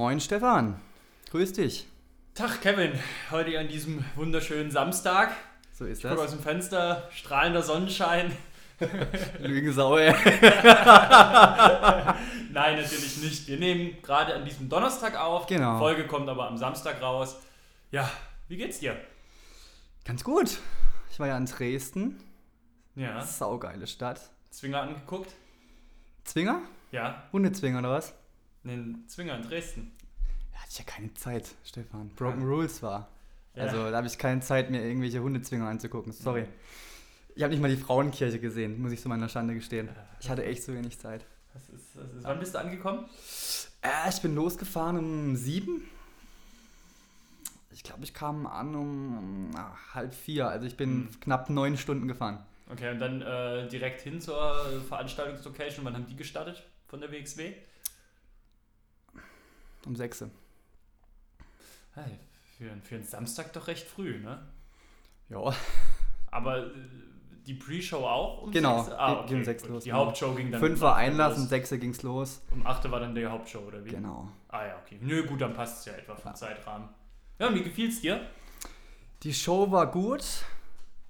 Moin 0.00 0.18
Stefan, 0.18 0.80
grüß 1.30 1.52
dich. 1.52 1.86
Tag 2.34 2.62
Kevin, 2.62 2.98
heute 3.30 3.58
an 3.58 3.68
diesem 3.68 4.02
wunderschönen 4.14 4.70
Samstag. 4.70 5.32
So 5.74 5.84
ist 5.84 5.98
Ich 6.02 6.08
gucke 6.08 6.22
aus 6.22 6.30
das. 6.30 6.36
dem 6.36 6.42
Fenster, 6.42 7.06
strahlender 7.12 7.62
Sonnenschein. 7.62 8.34
Lügensau, 9.40 9.98
ey. 9.98 10.10
Nein, 12.50 12.76
natürlich 12.80 13.18
nicht. 13.18 13.46
Wir 13.46 13.58
nehmen 13.58 13.98
gerade 14.00 14.34
an 14.34 14.46
diesem 14.46 14.70
Donnerstag 14.70 15.20
auf. 15.20 15.46
Genau. 15.46 15.74
Die 15.74 15.78
Folge 15.80 16.06
kommt 16.06 16.30
aber 16.30 16.48
am 16.48 16.56
Samstag 16.56 17.02
raus. 17.02 17.36
Ja, 17.90 18.10
wie 18.48 18.56
geht's 18.56 18.78
dir? 18.80 18.96
Ganz 20.06 20.24
gut. 20.24 20.60
Ich 21.10 21.20
war 21.20 21.26
ja 21.26 21.36
in 21.36 21.44
Dresden. 21.44 22.18
Ja, 22.96 23.20
Saugeile 23.20 23.86
Stadt. 23.86 24.30
Zwinger 24.48 24.80
angeguckt? 24.80 25.30
Zwinger? 26.24 26.62
Ja, 26.90 27.24
Hundezwinger 27.34 27.80
oder 27.80 27.90
was? 27.90 28.14
Einen 28.64 29.06
Zwinger 29.08 29.36
in 29.36 29.42
Dresden. 29.42 29.92
Da 30.52 30.58
hatte 30.60 30.68
ich 30.70 30.78
ja 30.78 30.84
keine 30.84 31.12
Zeit, 31.14 31.54
Stefan. 31.64 32.10
Broken 32.10 32.42
Rules 32.44 32.82
war. 32.82 33.08
Ja. 33.54 33.64
Also 33.64 33.90
da 33.90 33.96
habe 33.96 34.06
ich 34.06 34.18
keine 34.18 34.40
Zeit, 34.40 34.70
mir 34.70 34.82
irgendwelche 34.84 35.20
Hundezwinger 35.22 35.66
anzugucken. 35.68 36.12
Sorry. 36.12 36.46
Ich 37.34 37.42
habe 37.42 37.52
nicht 37.52 37.60
mal 37.60 37.70
die 37.70 37.76
Frauenkirche 37.76 38.38
gesehen, 38.38 38.80
muss 38.80 38.92
ich 38.92 39.00
zu 39.00 39.08
meiner 39.08 39.28
Schande 39.28 39.54
gestehen. 39.54 39.88
Ich 40.20 40.28
hatte 40.28 40.44
echt 40.44 40.62
so 40.62 40.74
wenig 40.74 40.98
Zeit. 40.98 41.24
Das 41.54 41.62
ist, 41.68 41.96
das 41.96 42.12
ist, 42.12 42.24
wann 42.24 42.38
bist 42.38 42.54
du 42.54 42.58
angekommen? 42.58 43.06
Äh, 43.82 44.08
ich 44.10 44.20
bin 44.20 44.34
losgefahren 44.34 44.98
um 44.98 45.36
sieben. 45.36 45.82
Ich 47.72 47.82
glaube, 47.82 48.04
ich 48.04 48.12
kam 48.12 48.46
an 48.46 48.74
um, 48.74 49.50
ah, 49.56 49.74
halb 49.94 50.14
vier. 50.14 50.48
Also 50.48 50.66
ich 50.66 50.76
bin 50.76 51.08
Hm. 51.08 51.20
knapp 51.20 51.48
neun 51.50 51.76
Stunden 51.76 52.08
gefahren. 52.08 52.44
Okay, 52.70 52.90
und 52.90 53.00
dann 53.00 53.22
äh, 53.22 53.68
direkt 53.68 54.02
hin 54.02 54.20
zur 54.20 54.54
Veranstaltungslocation. 54.88 55.84
Wann 55.84 55.94
haben 55.94 56.06
die 56.06 56.14
gestartet 56.16 56.62
von 56.86 57.00
der 57.00 57.10
WXW? 57.10 57.52
Um 59.86 59.96
sechs. 59.96 60.24
Hey, 61.94 62.18
für, 62.58 62.70
für 62.82 62.94
einen 62.96 63.04
Samstag 63.04 63.52
doch 63.52 63.66
recht 63.66 63.86
früh, 63.86 64.18
ne? 64.20 64.46
Ja, 65.28 65.54
Aber 66.30 66.66
äh, 66.66 66.70
die 67.46 67.54
Pre-Show 67.54 68.04
auch 68.04 68.42
um 68.42 68.50
Genau, 68.50 68.82
sechs? 68.82 68.96
Ah, 68.96 69.14
ging- 69.20 69.26
ging 69.26 69.38
um 69.38 69.44
sechs 69.44 69.62
gut. 69.62 69.70
los, 69.72 69.84
Die 69.84 69.90
genau. 69.90 70.06
Hauptshow 70.06 70.34
ging 70.34 70.50
dann 70.50 70.60
fünf 70.60 70.78
um 70.78 70.80
war 70.82 70.92
acht 70.94 71.00
Einlass, 71.02 71.38
um 71.38 71.46
sechs 71.46 71.70
ging's 71.70 72.02
los. 72.02 72.42
Um 72.50 72.66
8 72.66 72.90
war 72.90 73.00
dann 73.00 73.14
die 73.14 73.26
Hauptshow, 73.26 73.60
oder 73.60 73.84
wie? 73.84 73.90
Genau. 73.90 74.28
Ah 74.48 74.66
ja, 74.66 74.78
okay. 74.84 74.98
Nö, 75.00 75.24
gut, 75.26 75.40
dann 75.40 75.54
passt 75.54 75.80
es 75.80 75.84
ja 75.86 75.92
etwa 75.94 76.14
vom 76.14 76.30
Ja. 76.30 76.34
Zeitrahmen. 76.34 76.88
Ja, 77.38 77.48
und 77.48 77.54
wie 77.54 77.62
gefiel's 77.62 78.00
dir? 78.00 78.20
Die 79.22 79.32
Show 79.34 79.70
war 79.70 79.90
gut. 79.90 80.24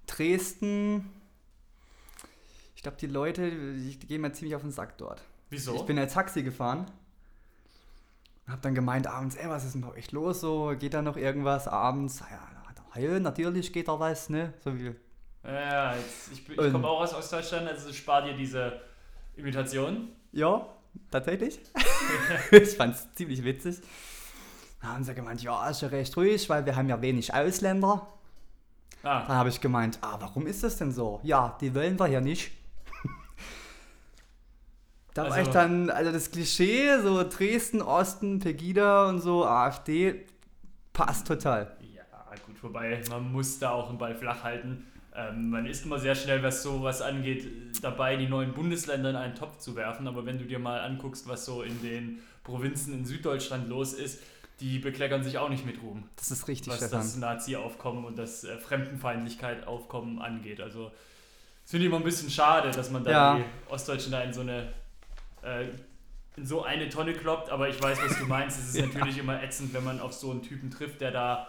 Dresden. 0.06 1.10
Ich 2.76 2.82
glaube, 2.82 2.96
die 2.98 3.06
Leute, 3.06 3.50
die 3.50 3.98
gehen 3.98 4.20
mir 4.22 4.32
ziemlich 4.32 4.54
auf 4.56 4.62
den 4.62 4.70
Sack 4.70 4.96
dort. 4.98 5.22
Wieso? 5.50 5.74
Ich 5.76 5.82
bin 5.82 5.96
ja 5.96 6.06
Taxi 6.06 6.42
gefahren. 6.42 6.86
Und 8.50 8.54
hab 8.54 8.62
dann 8.62 8.74
gemeint 8.74 9.06
abends, 9.06 9.36
ey, 9.36 9.48
was 9.48 9.64
ist 9.64 9.74
denn 9.74 9.82
bei 9.82 9.92
euch 9.92 10.10
los 10.10 10.40
so? 10.40 10.74
Geht 10.76 10.94
da 10.94 11.02
noch 11.02 11.16
irgendwas 11.16 11.68
abends? 11.68 12.20
Ja, 12.96 13.20
natürlich 13.20 13.72
geht 13.72 13.86
da 13.86 14.00
was, 14.00 14.28
ne? 14.28 14.52
So 14.64 14.76
wie 14.76 14.92
ja, 15.44 15.94
jetzt, 15.94 16.32
ich, 16.32 16.48
ich 16.48 16.56
komme 16.72 16.88
auch 16.88 17.00
aus 17.00 17.14
Ostdeutschland, 17.14 17.68
also 17.68 17.92
spar 17.92 18.22
dir 18.22 18.34
diese 18.34 18.80
Imitation. 19.36 20.08
Ja, 20.32 20.66
tatsächlich. 21.12 21.60
ich 22.50 22.70
fand's 22.70 23.06
ziemlich 23.14 23.44
witzig. 23.44 23.82
Da 24.82 24.88
haben 24.88 25.04
sie 25.04 25.14
gemeint, 25.14 25.44
ja, 25.44 25.68
ist 25.68 25.82
ja 25.82 25.88
recht 25.88 26.16
ruhig, 26.16 26.50
weil 26.50 26.66
wir 26.66 26.74
haben 26.74 26.88
ja 26.88 27.00
wenig 27.00 27.32
Ausländer. 27.32 28.08
Ah, 29.04 29.26
Dann 29.28 29.36
habe 29.36 29.50
ich 29.50 29.60
gemeint, 29.60 30.00
ah, 30.00 30.16
warum 30.18 30.48
ist 30.48 30.64
das 30.64 30.76
denn 30.76 30.90
so? 30.90 31.20
Ja, 31.22 31.56
die 31.60 31.72
wollen 31.72 32.00
wir 32.00 32.06
hier 32.06 32.20
nicht. 32.20 32.50
Da 35.14 35.24
war 35.24 35.32
Also- 35.32 35.42
ich 35.50 35.54
dann, 35.54 35.90
also 35.90 36.12
das 36.12 36.30
Klischee, 36.30 36.98
so 37.02 37.22
Dresden, 37.28 37.82
Osten, 37.82 38.38
Pegida 38.38 39.08
und 39.08 39.20
so, 39.20 39.44
AfD, 39.44 40.26
passt 40.92 41.26
total. 41.26 41.76
ja, 41.94 42.02
gut, 42.46 42.62
wobei 42.62 43.02
man 43.10 43.32
muss 43.32 43.58
da 43.58 43.70
auch 43.70 43.88
einen 43.88 43.98
Ball 43.98 44.14
flach 44.14 44.42
halten. 44.44 44.86
Ähm, 45.14 45.50
man 45.50 45.66
ist 45.66 45.84
immer 45.84 45.98
sehr 45.98 46.14
schnell, 46.14 46.42
was 46.44 46.62
sowas 46.62 47.02
angeht, 47.02 47.44
dabei, 47.82 48.14
die 48.16 48.28
neuen 48.28 48.52
Bundesländer 48.52 49.10
in 49.10 49.16
einen 49.16 49.34
Topf 49.34 49.58
zu 49.58 49.74
werfen. 49.74 50.06
Aber 50.06 50.24
wenn 50.24 50.38
du 50.38 50.44
dir 50.44 50.60
mal 50.60 50.80
anguckst, 50.80 51.26
was 51.28 51.44
so 51.44 51.62
in 51.62 51.82
den 51.82 52.20
Provinzen 52.44 52.94
in 52.94 53.04
Süddeutschland 53.04 53.68
los 53.68 53.92
ist, 53.92 54.22
die 54.60 54.78
bekleckern 54.78 55.24
sich 55.24 55.36
auch 55.38 55.48
nicht 55.48 55.66
mit 55.66 55.82
Ruhm. 55.82 56.04
Das 56.16 56.30
ist 56.30 56.46
richtig, 56.46 56.68
was 56.72 56.76
Stefan. 56.78 56.98
das 57.00 57.16
Nazi-Aufkommen 57.16 58.04
und 58.04 58.18
das 58.18 58.44
äh, 58.44 58.56
Fremdenfeindlichkeit-Aufkommen 58.58 60.20
angeht. 60.20 60.60
Also, 60.60 60.90
das 61.62 61.70
finde 61.70 61.86
ich 61.86 61.90
immer 61.90 61.96
ein 61.98 62.04
bisschen 62.04 62.30
schade, 62.30 62.70
dass 62.70 62.90
man 62.90 63.02
da 63.04 63.10
Ja. 63.10 63.36
die 63.38 63.44
Ostdeutschen 63.72 64.12
da 64.12 64.22
in 64.22 64.32
so 64.32 64.42
eine 64.42 64.72
äh, 65.42 65.66
in 66.36 66.46
so 66.46 66.62
eine 66.64 66.88
Tonne 66.88 67.12
kloppt, 67.12 67.50
aber 67.50 67.68
ich 67.68 67.82
weiß, 67.82 67.98
was 68.02 68.18
du 68.18 68.24
meinst. 68.26 68.58
Es 68.58 68.68
ist 68.68 68.76
Ja. 68.78 68.86
natürlich 68.86 69.18
immer 69.18 69.42
ätzend, 69.42 69.74
wenn 69.74 69.84
man 69.84 70.00
auf 70.00 70.12
so 70.12 70.30
einen 70.30 70.42
Typen 70.42 70.70
trifft, 70.70 71.00
der 71.00 71.10
da 71.10 71.46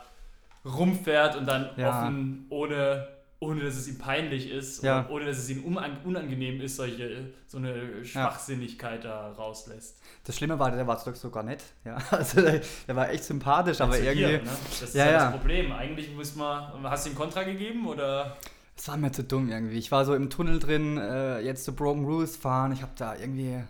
rumfährt 0.66 1.36
und 1.36 1.46
dann 1.48 1.70
Ja. 1.78 1.90
offen, 2.04 2.46
ohne, 2.50 3.08
ohne 3.40 3.64
dass 3.64 3.76
es 3.76 3.88
ihm 3.88 3.98
peinlich 3.98 4.50
ist, 4.52 4.84
Ja. 4.84 5.08
ohne 5.10 5.26
dass 5.26 5.38
es 5.38 5.50
ihm 5.50 5.64
unan- 5.64 6.04
unangenehm 6.04 6.62
ist, 6.62 6.76
solche, 6.76 7.32
so 7.48 7.58
eine 7.58 8.04
Schwachsinnigkeit 8.06 9.04
da 9.04 9.32
rauslässt. 9.32 10.00
Das 10.24 10.36
Schlimme 10.38 10.60
war, 10.60 10.70
der 10.72 10.86
war 10.86 11.02
doch 11.04 11.16
sogar 11.16 11.44
nett. 11.44 11.64
Ja, 11.84 11.98
also 12.12 12.42
der, 12.42 12.62
war 12.96 13.10
echt 13.10 13.24
sympathisch, 13.24 13.82
aber 13.82 13.94
Zu 13.94 14.04
irgendwie, 14.04 14.26
dir, 14.26 14.38
ne? 14.44 14.50
Das 14.70 14.82
ist 14.84 14.96
Ja, 14.96 15.06
ja, 15.06 15.12
ja. 15.12 15.18
das 15.32 15.32
Problem. 15.40 15.72
Eigentlich 15.72 16.14
muss 16.14 16.36
man. 16.36 16.84
Hast 16.84 17.06
du 17.06 17.10
ihm 17.12 17.16
Kontra 17.16 17.44
gegeben 17.44 17.88
oder? 17.88 18.38
es 18.78 18.88
war 18.88 18.98
mir 18.98 19.12
zu 19.12 19.24
dumm 19.24 19.50
irgendwie. 19.50 19.78
Ich 19.78 19.92
war 19.92 20.06
so 20.06 20.16
im 20.16 20.30
Tunnel 20.32 20.58
drin, 20.58 20.98
äh, 20.98 21.40
jetzt 21.42 21.66
zu 21.66 21.74
Broken 21.76 22.04
Rules 22.06 22.36
fahren, 22.36 22.72
ich 22.72 22.82
habe 22.82 22.92
da 22.98 23.16
irgendwie, 23.16 23.64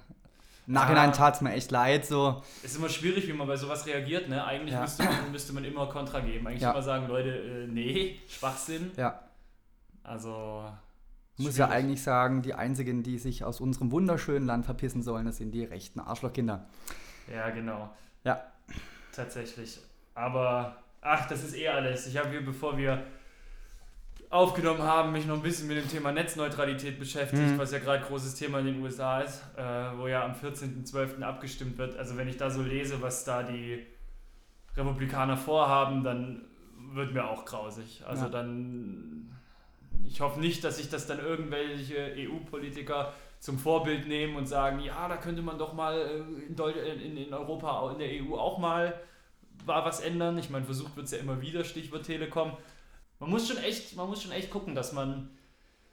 im 0.72 0.76
Nachhinein 0.76 1.10
Ah. 1.10 1.12
tat 1.14 1.36
es 1.36 1.42
mir 1.42 1.52
echt 1.52 1.70
leid, 1.70 2.06
so. 2.06 2.42
Es 2.64 2.72
ist 2.72 2.78
immer 2.78 2.88
schwierig, 2.88 3.28
wie 3.28 3.34
man 3.34 3.46
bei 3.46 3.58
sowas 3.58 3.86
reagiert. 3.86 4.30
Ne? 4.30 4.42
Eigentlich 4.46 4.74
Ja. 4.74 4.80
müsste, 4.82 5.04
man, 5.04 5.32
müsste 5.34 5.52
man 5.52 5.66
immer 5.66 5.88
Kontra 5.88 6.22
geben. 6.22 6.48
Eigentlich 6.48 6.62
Ja. 6.62 6.72
immer 6.72 6.82
sagen, 6.82 7.08
Leute, 7.10 7.30
äh, 7.30 7.68
nee, 7.68 8.20
Schwachsinn. 8.30 8.92
Ja, 8.96 9.20
Also. 10.04 10.64
Ich 11.38 11.46
muss 11.46 11.58
ja 11.58 11.68
eigentlich 11.70 12.02
sagen, 12.04 12.42
die 12.42 12.54
einzigen, 12.54 13.04
die 13.04 13.18
sich 13.18 13.44
aus 13.44 13.60
unserem 13.62 13.92
wunderschönen 13.92 14.46
Land 14.46 14.64
verpissen 14.66 15.02
sollen, 15.04 15.26
das 15.26 15.38
sind 15.38 15.52
die 15.52 15.64
rechten 15.66 16.00
Arschlochkinder. 16.00 16.66
Ja, 17.34 17.50
genau. 17.50 17.90
Ja. 18.24 18.42
Tatsächlich. 19.14 19.80
Aber, 20.14 20.76
ach, 21.02 21.28
das 21.28 21.44
ist 21.44 21.56
eh 21.56 21.68
alles. 21.68 22.08
Ich 22.08 22.18
habe 22.18 22.30
hier, 22.30 22.46
bevor 22.46 22.78
wir 22.78 23.04
aufgenommen 24.32 24.82
haben, 24.82 25.12
mich 25.12 25.26
noch 25.26 25.36
ein 25.36 25.42
bisschen 25.42 25.68
mit 25.68 25.78
dem 25.78 25.90
Thema 25.90 26.12
Netzneutralität 26.12 26.98
beschäftigt, 26.98 27.42
Mhm. 27.52 27.58
was 27.58 27.72
ja 27.72 27.80
gerade 27.80 28.04
großes 28.04 28.36
Thema 28.36 28.60
in 28.60 28.66
den 28.68 28.82
USA 28.82 29.20
ist, 29.22 29.42
äh, 29.58 29.62
wo 29.98 30.08
ja 30.08 30.24
am 30.26 30.34
14.12. 30.34 31.22
abgestimmt 31.22 31.78
wird. 31.78 31.98
Also 31.98 32.16
wenn 32.18 32.28
ich 32.30 32.38
da 32.38 32.50
so 32.50 32.62
lese, 32.62 33.02
was 33.02 33.26
da 33.26 33.44
die 33.44 33.86
Republikaner 34.78 35.36
vorhaben, 35.38 36.04
dann 36.04 36.42
wird 36.94 37.14
mir 37.14 37.30
auch 37.30 37.44
grausig. 37.46 38.04
Also 38.08 38.24
Ja. 38.26 38.30
dann, 38.30 39.30
ich 40.08 40.22
hoffe 40.22 40.40
nicht, 40.40 40.64
dass 40.64 40.78
sich 40.78 40.90
das 40.90 41.08
dann 41.08 41.20
irgendwelche 41.20 42.14
EU-Politiker 42.18 43.14
zum 43.40 43.58
Vorbild 43.60 44.08
nehmen 44.08 44.36
und 44.38 44.46
sagen, 44.46 44.80
ja, 44.80 45.08
da 45.10 45.18
könnte 45.18 45.42
man 45.42 45.58
doch 45.58 45.74
mal 45.74 45.98
äh, 45.98 46.46
in, 46.48 46.56
Deu 46.56 46.72
in, 46.72 47.18
in 47.18 47.34
Europa, 47.34 47.92
in 47.92 48.00
der 48.00 48.08
EU 48.24 48.36
auch 48.36 48.58
mal 48.60 48.94
was 49.66 50.00
ändern. 50.00 50.38
Ich 50.38 50.50
meine, 50.50 50.66
versucht 50.66 50.96
wird 50.96 51.06
es 51.08 51.12
ja 51.12 51.18
immer 51.20 51.42
wieder, 51.42 51.64
Stichwort 51.64 52.04
Telekom. 52.06 52.54
Man 53.22 53.30
muss 53.30 53.48
schon 53.48 53.58
echt, 53.58 53.96
man 53.96 54.10
muss 54.10 54.22
schon 54.24 54.32
echt 54.32 54.50
gucken, 54.50 54.74
dass 54.76 54.92
man, 54.94 55.30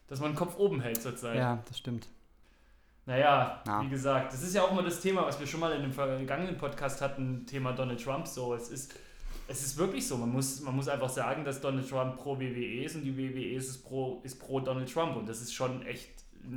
dass 0.09 0.19
man 0.19 0.33
den 0.33 0.37
Kopf 0.37 0.59
oben 0.59 0.81
hält 0.81 1.00
zurzeit. 1.03 1.37
Ja, 1.37 1.62
das 1.69 1.79
stimmt. 1.79 2.08
Naja, 3.06 3.62
Ja. 3.67 3.82
wie 3.82 3.88
gesagt, 3.88 4.32
das 4.32 4.43
ist 4.43 4.55
ja 4.55 4.62
auch 4.62 4.73
immer 4.73 4.82
das 4.82 5.00
Thema, 5.00 5.26
was 5.26 5.38
wir 5.38 5.47
schon 5.47 5.61
mal 5.61 5.73
in 5.73 5.82
dem 5.82 5.93
vergangenen 5.93 6.56
Podcast 6.58 7.00
hatten, 7.00 7.47
Thema 7.47 7.73
Donald 7.73 8.02
Trump. 8.02 8.26
So, 8.26 8.55
es 8.55 8.70
ist, 8.70 8.94
es 9.47 9.62
ist 9.62 9.76
wirklich 9.76 10.06
so. 10.06 10.17
Man 10.17 10.31
muss, 10.31 10.61
man 10.62 10.75
muss 10.75 10.88
einfach 10.88 11.08
sagen, 11.11 11.44
dass 11.44 11.61
Donald 11.61 11.88
Trump 11.88 12.17
pro 12.17 12.38
WWE 12.38 12.85
ist 12.85 12.97
und 12.97 13.02
die 13.02 13.17
WWE 13.17 13.55
ist 13.56 13.85
pro, 13.85 14.20
ist 14.25 14.38
pro 14.41 14.61
Donald 14.61 14.93
Trump. 14.93 15.17
Und 15.17 15.29
das 15.29 15.41
ist 15.41 15.52
schon 15.55 15.85
echt 15.87 16.11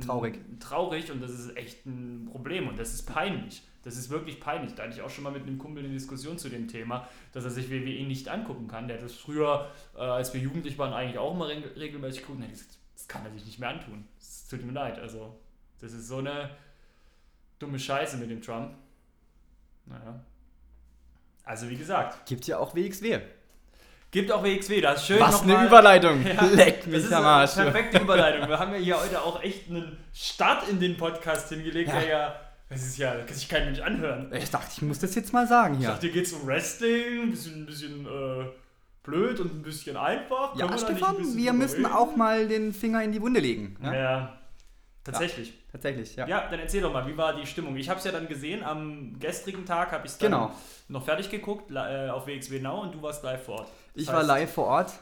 Traurig. 0.06 0.38
Traurig 0.58 1.12
und 1.12 1.22
das 1.22 1.32
ist 1.32 1.54
echt 1.54 1.84
ein 1.84 2.26
Problem 2.30 2.66
und 2.68 2.78
das 2.78 2.94
ist 2.94 3.02
peinlich. 3.02 3.62
Das 3.82 3.96
ist 3.96 4.10
wirklich 4.10 4.38
peinlich. 4.40 4.74
Da 4.74 4.84
hatte 4.84 4.92
ich 4.94 5.02
auch 5.02 5.10
schon 5.10 5.24
mal 5.24 5.32
mit 5.32 5.42
einem 5.42 5.58
Kumpel 5.58 5.82
eine 5.84 5.92
Diskussion 5.92 6.38
zu 6.38 6.48
dem 6.48 6.68
Thema, 6.68 7.08
dass 7.32 7.44
er 7.44 7.50
sich 7.50 7.68
WWE 7.70 8.04
nicht 8.06 8.28
angucken 8.28 8.68
kann. 8.68 8.86
Der 8.86 8.96
hat 8.98 9.04
das 9.04 9.14
früher, 9.14 9.70
äh, 9.96 10.00
als 10.00 10.32
wir 10.32 10.40
jugendlich 10.40 10.78
waren, 10.78 10.92
eigentlich 10.92 11.18
auch 11.18 11.34
immer 11.34 11.48
re 11.48 11.62
regelmäßig 11.76 12.22
hat 12.28 12.50
gesagt, 12.50 12.78
das 12.94 13.08
kann 13.08 13.24
er 13.24 13.32
sich 13.32 13.44
nicht 13.44 13.58
mehr 13.58 13.70
antun. 13.70 14.06
Es 14.20 14.46
tut 14.48 14.64
mir 14.64 14.72
leid. 14.72 14.98
Also, 15.00 15.36
das 15.80 15.92
ist 15.92 16.06
so 16.06 16.18
eine 16.18 16.50
dumme 17.58 17.78
Scheiße 17.78 18.16
mit 18.18 18.30
dem 18.30 18.40
Trump. 18.40 18.74
Naja. 19.86 20.20
Also, 21.44 21.68
wie 21.68 21.76
gesagt, 21.76 22.24
Gibt 22.26 22.46
ja 22.46 22.58
auch 22.58 22.74
WXW. 22.76 23.18
gibt 24.12 24.30
auch 24.30 24.44
WXW. 24.44 24.80
Das 24.80 25.00
ist 25.00 25.06
schön. 25.08 25.18
Was 25.20 25.42
eine 25.42 25.66
Überleitung. 25.66 26.24
Ja, 26.26 26.44
Leck 26.44 26.78
Das 26.78 26.86
mich 26.86 26.96
ist 27.04 27.12
am 27.12 27.24
eine 27.24 27.26
Arsch. 27.32 27.54
perfekte 27.54 27.98
Überleitung. 27.98 28.48
Wir 28.48 28.58
haben 28.60 28.72
ja 28.74 28.78
hier 28.78 29.00
heute 29.00 29.20
auch 29.20 29.42
echt 29.42 29.68
einen 29.68 29.96
Start 30.12 30.68
in 30.68 30.78
den 30.78 30.96
Podcast 30.96 31.48
hingelegt, 31.48 31.88
Ja. 31.88 31.98
der 32.00 32.08
ja, 32.08 32.40
das 32.72 32.82
ist 32.82 32.98
ja, 32.98 33.14
kann 33.14 33.34
sich 33.34 33.48
kein 33.48 33.66
Mensch 33.66 33.80
anhören. 33.80 34.32
Ich 34.34 34.50
dachte, 34.50 34.68
ich 34.74 34.82
muss 34.82 34.98
das 34.98 35.14
jetzt 35.14 35.32
mal 35.32 35.46
sagen 35.46 35.74
Ich 35.74 35.80
hier. 35.80 35.88
dachte, 35.90 36.06
hier 36.06 36.12
geht 36.12 36.26
es 36.26 36.32
um 36.32 36.46
Wrestling, 36.46 37.22
ein 37.22 37.30
bisschen, 37.30 37.62
ein 37.62 37.66
bisschen 37.66 38.06
äh, 38.06 38.44
blöd 39.04 39.38
und 39.40 39.54
ein 39.54 39.62
bisschen 39.62 39.96
einfach. 39.96 40.54
Ja, 40.56 40.66
Können 40.66 40.72
ein 40.72 40.78
Stefan, 40.78 41.16
bisschen 41.16 41.36
wir 41.36 41.52
müssen 41.52 41.84
reden? 41.84 41.94
auch 41.96 42.16
mal 42.16 42.48
den 42.48 42.72
Finger 42.72 43.02
in 43.02 43.12
die 43.12 43.20
Wunde 43.22 43.40
legen. 43.40 43.76
Ja. 43.82 43.94
Ja? 43.94 44.38
Tatsächlich. 45.04 45.54
Tatsächlich, 45.72 46.14
ja. 46.16 46.28
Ja, 46.28 46.48
dann 46.48 46.60
erzähl 46.60 46.80
doch 46.82 46.92
mal, 46.92 47.06
wie 47.08 47.16
war 47.16 47.34
die 47.34 47.46
Stimmung? 47.46 47.74
Ich 47.76 47.88
habe 47.88 47.98
es 47.98 48.04
ja 48.04 48.12
dann 48.12 48.28
gesehen, 48.28 48.62
am 48.62 49.18
gestrigen 49.18 49.64
Tag 49.66 49.90
habe 49.90 50.06
ich 50.06 50.12
es 50.12 50.18
dann 50.18 50.30
Genau. 50.30 50.52
noch 50.88 51.04
fertig 51.04 51.28
geguckt 51.30 51.70
äh, 51.72 52.08
auf 52.10 52.26
WXW 52.26 52.60
Now 52.60 52.82
und 52.82 52.94
du 52.94 53.02
warst 53.02 53.24
live 53.24 53.42
vor 53.44 53.60
Ort. 53.60 53.68
Das 53.94 54.02
Ich 54.04 54.08
war 54.08 54.22
heißt- 54.22 54.26
live 54.26 54.52
vor 54.52 54.66
Ort. 54.66 54.92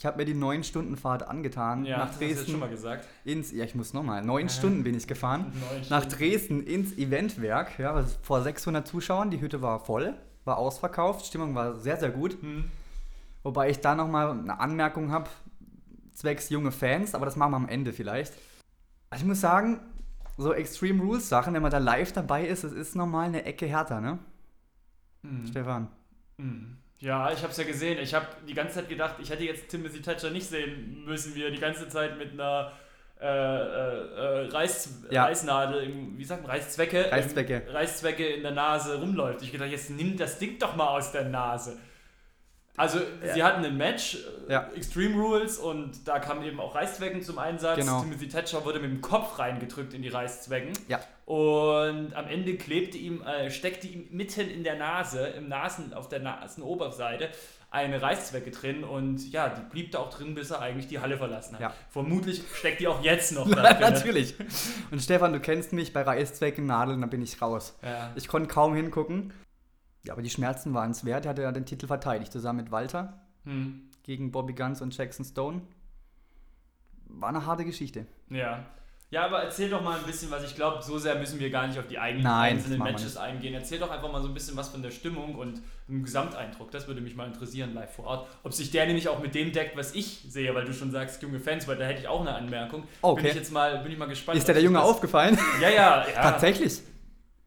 Ich 0.00 0.06
habe 0.06 0.16
mir 0.16 0.24
die 0.24 0.34
9-Stunden-Fahrt 0.34 1.28
angetan. 1.28 1.84
Ja, 1.84 1.98
nach 1.98 2.06
das 2.06 2.14
hast 2.14 2.22
du 2.22 2.26
Dresden 2.26 2.50
schon 2.52 2.60
mal 2.60 2.70
gesagt. 2.70 3.06
ins. 3.22 3.52
Ja, 3.52 3.64
ich 3.64 3.74
muss 3.74 3.92
nochmal. 3.92 4.24
Neun 4.24 4.48
Stunden 4.48 4.82
bin 4.82 4.94
ich 4.94 5.06
gefahren. 5.06 5.52
Nach. 5.90 6.06
Dresden 6.06 6.62
ins 6.62 6.96
Eventwerk. 6.96 7.78
Ja, 7.78 8.02
vor 8.22 8.40
600 8.40 8.88
Zuschauern. 8.88 9.30
Die 9.30 9.42
Hütte 9.42 9.60
war 9.60 9.78
voll, 9.78 10.14
war 10.46 10.56
ausverkauft. 10.56 11.26
Stimmung 11.26 11.54
war 11.54 11.76
sehr, 11.76 11.98
sehr 11.98 12.08
gut. 12.08 12.40
Hm. 12.40 12.64
Wobei 13.42 13.68
ich 13.68 13.80
da 13.80 13.94
nochmal 13.94 14.30
eine 14.30 14.58
Anmerkung 14.58 15.12
habe, 15.12 15.28
zwecks 16.14 16.48
junge 16.48 16.72
Fans, 16.72 17.14
aber 17.14 17.26
das 17.26 17.36
machen 17.36 17.52
wir 17.52 17.56
am 17.56 17.68
Ende 17.68 17.92
vielleicht. 17.92 18.32
Also 19.10 19.24
ich 19.24 19.28
muss 19.28 19.42
sagen, 19.42 19.80
so 20.38 20.54
Extreme 20.54 21.02
Rules 21.02 21.28
Sachen, 21.28 21.52
wenn 21.52 21.60
man 21.60 21.70
da 21.70 21.76
live 21.76 22.12
dabei 22.12 22.46
ist, 22.46 22.64
es 22.64 22.72
ist 22.72 22.96
nochmal 22.96 23.26
eine 23.26 23.44
Ecke 23.44 23.66
härter, 23.66 24.00
ne? 24.00 24.18
Hm. 25.24 25.46
Stefan. 25.46 25.88
Hm. 26.38 26.78
Ja, 27.00 27.32
ich 27.32 27.38
habe 27.42 27.48
es 27.50 27.56
ja 27.56 27.64
gesehen. 27.64 27.98
Ich 27.98 28.12
habe 28.14 28.26
die 28.46 28.54
ganze 28.54 28.74
Zeit 28.76 28.88
gedacht, 28.88 29.16
ich 29.20 29.30
hätte 29.30 29.44
jetzt 29.44 29.68
Timothy 29.68 30.02
Thatcher 30.02 30.30
nicht 30.30 30.46
sehen 30.46 31.02
müssen, 31.04 31.34
wie 31.34 31.42
er 31.44 31.50
die 31.50 31.58
ganze 31.58 31.88
Zeit 31.88 32.18
mit 32.18 32.32
einer 32.32 32.72
äh, 33.20 33.26
äh, 33.26 33.26
äh, 33.26 34.48
Reiß, 34.48 35.00
Ja. 35.10 35.24
Reißnadel, 35.24 35.82
im, 35.82 36.18
wie 36.18 36.24
sagt 36.24 36.42
man, 36.42 36.50
Reißzwecke, 36.52 37.02
im- 37.02 37.10
Reißzwecke. 37.10 37.62
Reißzwecke 37.70 38.26
in 38.26 38.42
der 38.42 38.52
Nase 38.52 38.98
rumläuft. 38.98 39.42
Ich 39.42 39.52
gedacht, 39.52 39.70
jetzt 39.70 39.90
nimm 39.90 40.16
das 40.16 40.38
Ding 40.38 40.58
doch 40.58 40.74
mal 40.76 40.88
aus 40.88 41.12
der 41.12 41.24
Nase. 41.24 41.78
Also, 42.76 42.98
sie 43.34 43.42
hatten 43.42 43.62
ein 43.64 43.76
Match, 43.76 44.16
äh, 44.48 44.52
Ja. 44.52 44.70
Extreme 44.74 45.20
Rules, 45.20 45.58
und 45.58 46.06
da 46.08 46.18
kamen 46.18 46.42
eben 46.44 46.58
auch 46.60 46.74
Reißzwecken 46.74 47.22
zum 47.22 47.38
Einsatz. 47.38 47.76
Genau. 47.78 48.00
Timothy 48.02 48.28
Thatcher 48.28 48.64
wurde 48.64 48.80
mit 48.80 48.90
dem 48.90 49.00
Kopf 49.02 49.38
reingedrückt 49.38 49.92
in 49.92 50.00
die 50.02 50.08
Reißzwecken. 50.08 50.72
Ja. 50.88 51.00
Und 51.26 52.14
am 52.14 52.26
Ende 52.26 52.56
klebte 52.56 52.96
ihm, 52.96 53.22
äh, 53.22 53.50
steckte 53.50 53.86
ihm 53.86 54.06
mitten 54.10 54.48
in 54.48 54.64
der 54.64 54.76
Nase, 54.76 55.26
im 55.28 55.48
Nasen, 55.48 55.92
auf 55.92 56.08
der 56.08 56.20
Nasenoberseite, 56.20 57.28
eine 57.72 58.02
Reißzwecke 58.02 58.50
drin 58.50 58.82
und 58.82 59.30
ja, 59.30 59.48
die 59.48 59.60
blieb 59.70 59.92
da 59.92 60.00
auch 60.00 60.10
drin, 60.10 60.34
bis 60.34 60.50
er 60.50 60.60
eigentlich 60.60 60.88
die 60.88 60.98
Halle 60.98 61.16
verlassen 61.18 61.54
hat. 61.54 61.60
Ja. 61.60 61.74
Vermutlich 61.90 62.42
steckt 62.54 62.80
die 62.80 62.88
auch 62.88 63.00
jetzt 63.02 63.30
noch 63.32 63.48
da 63.54 63.74
drin. 63.74 63.80
Natürlich. 63.92 64.34
Und 64.90 65.00
Stefan, 65.00 65.32
du 65.32 65.38
kennst 65.38 65.72
mich 65.72 65.92
bei 65.92 66.02
Reißzwecken, 66.02 66.66
Nadeln, 66.66 67.00
da 67.00 67.06
bin 67.06 67.22
ich 67.22 67.40
raus. 67.40 67.76
Ja. 67.82 68.10
Ich 68.16 68.26
konnte 68.26 68.48
kaum 68.48 68.74
hingucken. 68.74 69.32
Ja, 70.04 70.12
aber 70.14 70.22
die 70.22 70.30
Schmerzen 70.30 70.72
waren 70.74 70.90
es 70.92 71.04
wert. 71.04 71.26
Er 71.26 71.30
hatte 71.30 71.42
ja 71.42 71.52
den 71.52 71.66
Titel 71.66 71.86
verteidigt, 71.86 72.32
zusammen 72.32 72.62
mit 72.62 72.70
Walter 72.72 73.20
Hm. 73.44 73.82
gegen 74.02 74.30
Bobby 74.32 74.52
Guns 74.54 74.80
und 74.82 74.96
Jackson 74.96 75.24
Stone. 75.24 75.62
War 77.06 77.30
eine 77.30 77.44
harte 77.46 77.64
Geschichte. 77.64 78.06
Ja. 78.28 78.64
Ja, 79.12 79.24
aber 79.26 79.42
erzähl 79.42 79.68
doch 79.68 79.82
mal 79.82 79.98
ein 79.98 80.06
bisschen 80.06 80.30
was. 80.30 80.44
Ich 80.44 80.54
glaube, 80.54 80.80
so 80.84 80.96
sehr 80.96 81.16
müssen 81.18 81.40
wir 81.40 81.50
gar 81.50 81.66
nicht 81.66 81.76
auf 81.80 81.88
die 81.88 81.98
eigenen 81.98 82.22
Nein, 82.22 82.54
einzelnen 82.58 82.78
Matches 82.78 83.16
eingehen. 83.16 83.52
Erzähl 83.54 83.80
doch 83.80 83.90
einfach 83.90 84.10
mal 84.12 84.22
so 84.22 84.28
ein 84.28 84.34
bisschen 84.34 84.56
was 84.56 84.68
von 84.68 84.82
der 84.82 84.92
Stimmung 84.92 85.34
und 85.34 85.60
dem 85.88 86.04
Gesamteindruck. 86.04 86.70
Das 86.70 86.86
würde 86.86 87.00
mich 87.00 87.16
mal 87.16 87.26
interessieren, 87.26 87.74
live 87.74 87.92
vor 87.92 88.04
Ort. 88.06 88.28
Ob 88.44 88.52
sich 88.54 88.70
der 88.70 88.86
nämlich 88.86 89.08
auch 89.08 89.18
mit 89.20 89.34
dem 89.34 89.50
deckt, 89.52 89.76
was 89.76 89.96
ich 89.96 90.24
sehe, 90.28 90.54
weil 90.54 90.64
du 90.64 90.72
schon 90.72 90.92
sagst, 90.92 91.20
junge 91.24 91.40
Fans, 91.40 91.66
weil 91.66 91.76
da 91.76 91.86
hätte 91.86 92.02
ich 92.02 92.06
auch 92.06 92.20
eine 92.20 92.32
Anmerkung. 92.32 92.84
Okay. 93.02 93.22
Bin 93.22 93.30
ich 93.32 93.36
jetzt 93.36 93.52
mal, 93.52 93.78
bin 93.82 93.90
ich 93.90 93.98
mal 93.98 94.06
gespannt. 94.06 94.38
Ist 94.38 94.46
der 94.46 94.54
sich 94.54 94.62
Junge 94.62 94.78
das- 94.78 94.86
aufgefallen? 94.88 95.36
Ja, 95.60 95.68
ja, 95.70 96.06
ja. 96.14 96.22
Tatsächlich. 96.22 96.80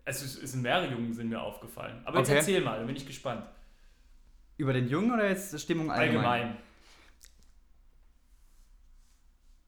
Es, 0.06 0.22
ist, 0.22 0.42
es 0.42 0.52
sind 0.52 0.62
mehrere 0.62 0.92
Jungen 0.92 1.14
sind 1.14 1.30
mir 1.30 1.42
aufgefallen. 1.42 2.02
Aber 2.06 2.20
jetzt 2.20 2.30
Okay. 2.30 2.38
erzähl 2.38 2.62
mal, 2.62 2.80
da 2.80 2.86
bin 2.86 2.96
ich 2.96 3.06
gespannt. 3.06 3.46
Über 4.58 4.74
den 4.74 4.88
Jungen 4.88 5.12
oder 5.12 5.30
jetzt 5.30 5.58
Stimmung 5.60 5.92
allgemein? 5.92 6.26
Allgemein. 6.26 6.58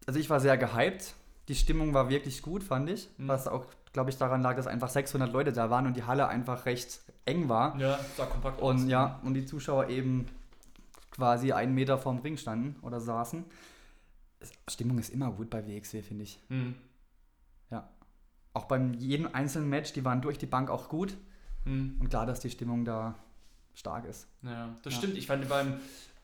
Also 0.05 0.19
ich 0.19 0.29
war 0.29 0.39
sehr 0.39 0.57
gehypt. 0.57 1.13
Die 1.47 1.55
Stimmung 1.55 1.93
war 1.93 2.09
wirklich 2.09 2.41
gut, 2.41 2.63
fand 2.63 2.89
ich. 2.89 3.07
Mhm. 3.17 3.27
Was 3.27 3.47
auch, 3.47 3.65
glaube 3.93 4.09
ich, 4.09 4.17
daran 4.17 4.41
lag, 4.41 4.55
dass 4.55 4.67
einfach 4.67 4.89
600 4.89 5.31
Leute 5.31 5.51
da 5.53 5.69
waren 5.69 5.87
und 5.87 5.95
die 5.95 6.03
Halle 6.03 6.27
einfach 6.27 6.65
recht 6.65 6.99
eng 7.25 7.49
war. 7.49 7.77
Ja, 7.79 7.99
sah 8.17 8.25
kompakt 8.25 8.61
aus. 8.61 8.81
Und 8.81 8.89
ja, 8.89 9.19
und 9.23 9.33
die 9.35 9.45
Zuschauer 9.45 9.89
eben 9.89 10.27
quasi 11.11 11.53
einen 11.53 11.73
Meter 11.73 11.97
vorm 11.97 12.19
Ring 12.19 12.37
standen 12.37 12.75
oder 12.81 12.99
saßen. 12.99 13.45
Stimmung 14.67 14.99
ist 14.99 15.09
immer 15.09 15.31
gut 15.31 15.49
bei 15.49 15.65
WXW, 15.65 16.01
finde 16.01 16.23
ich. 16.23 16.39
Hm. 16.49 16.75
Auch 18.55 18.65
beim 18.65 18.93
jedem 18.95 19.29
einzelnen 19.33 19.69
Match, 19.69 19.93
die 19.93 20.03
waren 20.03 20.21
durch 20.21 20.37
die 20.39 20.45
Bank 20.47 20.69
auch 20.71 20.89
gut. 20.89 21.15
Hm. 21.65 21.97
Und 21.99 22.09
klar, 22.09 22.25
dass 22.25 22.39
die 22.39 22.49
Stimmung 22.49 22.85
da 22.85 23.13
stark 23.73 24.05
ist. 24.05 24.27
Ja, 24.41 24.69
das 24.83 24.93
Ja. 24.93 24.99
stimmt. 24.99 25.17
Ich 25.17 25.27
fand 25.27 25.47
beim 25.49 25.79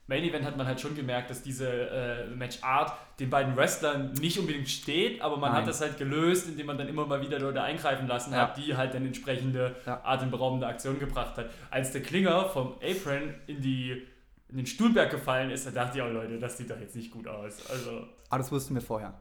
Main 0.07 0.24
Event 0.24 0.44
hat 0.45 0.57
man 0.57 0.66
halt 0.66 0.81
schon 0.81 0.95
gemerkt, 0.95 1.30
dass 1.30 1.42
diese 1.42 1.69
äh, 1.69 2.28
Matchart 2.36 2.92
den 3.19 3.30
beiden 3.30 3.56
Wrestlern 3.56 4.12
nicht 4.13 4.38
unbedingt 4.39 4.68
steht, 4.68 5.22
aber 5.22 5.38
man 5.38 5.51
Nein. 5.51 5.62
hat 5.62 5.69
das 5.69 5.80
halt 5.80 5.98
gelöst, 5.98 6.48
indem 6.50 6.66
man 6.68 6.78
dann 6.78 6.88
immer 6.89 7.06
mal 7.06 7.22
wieder 7.22 7.39
Leute 7.39 7.62
eingreifen 7.62 8.07
lassen 8.07 8.31
Ja. 8.34 8.39
hat, 8.48 8.57
die 8.57 8.75
halt 8.75 8.94
dann 8.94 9.06
entsprechende 9.06 9.75
Ja. 9.86 10.01
atemberaubende 10.04 10.68
Aktion 10.68 11.00
gebracht 11.00 11.38
hat. 11.38 11.50
Als 11.69 11.92
der 11.92 12.01
Klinger 12.01 12.45
vom 12.50 12.74
Apron 12.81 13.34
in 13.48 13.62
die 13.62 14.06
in 14.50 14.57
den 14.57 14.66
Stuhlberg 14.66 15.10
gefallen 15.12 15.50
ist, 15.50 15.66
da 15.66 15.72
dachte 15.72 15.98
ich 15.98 16.01
auch, 16.04 16.12
Leute, 16.12 16.38
das 16.39 16.57
sieht 16.57 16.69
doch 16.69 16.80
jetzt 16.80 16.95
nicht 16.95 17.10
gut 17.12 17.25
aus. 17.25 17.69
Also, 17.69 18.06
Aber 18.30 18.38
das 18.39 18.51
wussten 18.51 18.74
wir 18.75 18.81
vorher. 18.81 19.13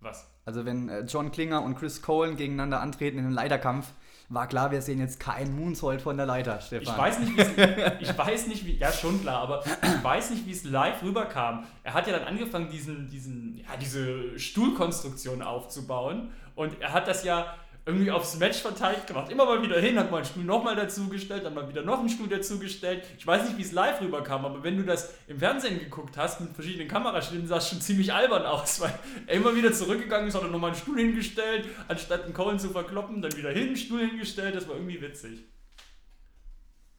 Was? 0.00 0.26
Also 0.44 0.64
wenn 0.64 0.88
äh, 0.88 1.00
John 1.02 1.30
Klinger 1.30 1.62
und 1.62 1.76
Chris 1.76 2.02
Cole 2.02 2.34
gegeneinander 2.34 2.80
antreten 2.80 3.18
in 3.18 3.24
einem 3.26 3.34
Leiterkampf, 3.34 3.92
war 4.28 4.46
klar, 4.46 4.70
wir 4.70 4.80
sehen 4.80 5.00
jetzt 5.00 5.18
keinen 5.18 5.56
Moonsault 5.56 6.00
von 6.02 6.16
der 6.16 6.24
Leiter, 6.26 6.60
Stefan. 6.60 6.82
Ich 6.94 6.98
weiß 6.98 7.18
nicht, 7.20 7.36
wie 7.36 7.40
es- 7.40 7.92
ich 8.10 8.16
weiß 8.18 8.46
nicht, 8.46 8.64
wie, 8.64 8.76
ja 8.76 8.92
schon 8.92 9.20
klar, 9.20 9.42
aber 9.42 9.64
ich 9.66 10.04
weiß 10.04 10.30
nicht, 10.30 10.46
wie 10.46 10.52
es 10.52 10.64
live 10.64 11.02
rüberkam. 11.02 11.64
Er 11.82 11.94
hat 11.94 12.06
ja 12.06 12.16
dann 12.16 12.28
angefangen, 12.28 12.70
diesen, 12.70 13.08
diesen, 13.10 13.56
ja, 13.56 13.76
diese 13.80 14.38
Stuhlkonstruktion 14.38 15.42
aufzubauen 15.42 16.30
und 16.54 16.80
er 16.80 16.92
hat 16.92 17.08
das 17.08 17.24
ja 17.24 17.54
irgendwie 17.90 18.10
aufs 18.10 18.38
Match 18.38 18.58
verteilt 18.58 19.06
gemacht. 19.06 19.30
Immer 19.30 19.44
mal 19.44 19.62
wieder 19.62 19.80
hin, 19.80 19.98
hat 19.98 20.10
mal 20.10 20.18
einen 20.18 20.26
Stuhl 20.26 20.44
nochmal 20.44 20.76
dazugestellt, 20.76 21.44
dann 21.44 21.54
mal 21.54 21.68
wieder 21.68 21.82
noch 21.82 22.00
einen 22.00 22.08
Stuhl 22.08 22.28
dazugestellt. 22.28 23.04
Ich 23.18 23.26
weiß 23.26 23.44
nicht, 23.44 23.58
wie 23.58 23.62
es 23.62 23.72
live 23.72 24.00
rüberkam, 24.00 24.44
aber 24.44 24.62
wenn 24.62 24.76
du 24.76 24.84
das 24.84 25.14
im 25.26 25.38
Fernsehen 25.38 25.78
geguckt 25.78 26.16
hast, 26.16 26.40
mit 26.40 26.52
verschiedenen 26.52 26.88
Kameraschnitten, 26.88 27.46
sah 27.46 27.58
es 27.58 27.68
schon 27.68 27.80
ziemlich 27.80 28.12
albern 28.12 28.46
aus, 28.46 28.80
weil 28.80 28.92
er 29.26 29.34
immer 29.34 29.54
wieder 29.54 29.72
zurückgegangen 29.72 30.28
ist, 30.28 30.34
hat 30.34 30.42
er 30.42 30.48
nochmal 30.48 30.70
einen 30.70 30.80
Stuhl 30.80 30.98
hingestellt, 30.98 31.66
anstatt 31.88 32.24
einen 32.24 32.34
Cohen 32.34 32.58
zu 32.58 32.70
verkloppen, 32.70 33.22
dann 33.22 33.36
wieder 33.36 33.50
hin, 33.50 33.68
einen 33.68 33.76
Stuhl 33.76 34.00
hingestellt. 34.00 34.54
Das 34.54 34.68
war 34.68 34.76
irgendwie 34.76 35.00
witzig. 35.00 35.44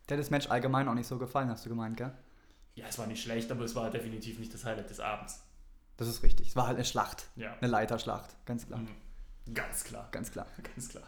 Der 0.10 0.18
hat 0.18 0.22
das 0.22 0.30
Match 0.30 0.50
allgemein 0.50 0.88
auch 0.88 0.94
nicht 0.94 1.08
so 1.08 1.18
gefallen, 1.18 1.50
hast 1.50 1.66
du 1.66 1.70
gemeint, 1.70 1.98
gell? 1.98 2.12
Ja, 2.76 2.86
es 2.88 2.98
war 2.98 3.08
nicht 3.08 3.22
schlecht, 3.22 3.52
aber 3.52 3.64
es 3.66 3.76
war 3.76 3.90
definitiv 3.92 4.40
nicht 4.40 4.54
das 4.54 4.66
Highlight 4.66 4.90
des 4.90 5.00
Abends. 5.00 5.42
Das 5.98 6.08
ist 6.08 6.24
richtig. 6.24 6.50
Es 6.50 6.56
war 6.56 6.68
halt 6.68 6.78
eine 6.78 6.86
Schlacht. 6.86 7.28
Ja. 7.36 7.56
Eine 7.62 7.72
Leiterschlacht, 7.72 8.36
ganz 8.46 8.66
klar. 8.66 8.80
Mhm. 8.80 8.88
Ganz 9.54 9.84
klar, 9.84 10.08
Ganz 10.12 10.32
klar. 10.32 10.48
ganz 10.76 10.90
klar. 10.90 11.04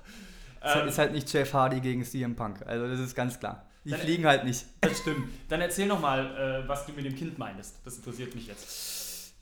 Es 0.61 0.75
Ähm, 0.75 0.87
ist 0.87 0.97
halt 0.97 1.11
nicht 1.11 1.31
Jeff 1.33 1.53
Hardy 1.53 1.81
gegen 1.81 2.03
CM 2.03 2.35
Punk. 2.35 2.61
Also 2.65 2.87
das 2.87 2.99
ist 2.99 3.15
ganz 3.15 3.39
klar. 3.39 3.65
Die 3.85 3.89
Dann- 3.91 3.99
fliegen 3.99 4.25
halt 4.25 4.45
nicht. 4.45 4.65
das 4.81 4.99
stimmt. 4.99 5.27
Dann 5.49 5.59
erzähl 5.61 5.87
noch 5.87 5.99
mal, 5.99 6.63
äh, 6.65 6.67
was 6.67 6.85
du 6.85 6.93
mit 6.93 7.05
dem 7.05 7.15
Kind 7.15 7.37
meintest. 7.37 7.75
Das 7.83 7.97
interessiert 7.97 8.33
mich 8.33 8.47
jetzt. 8.47 9.33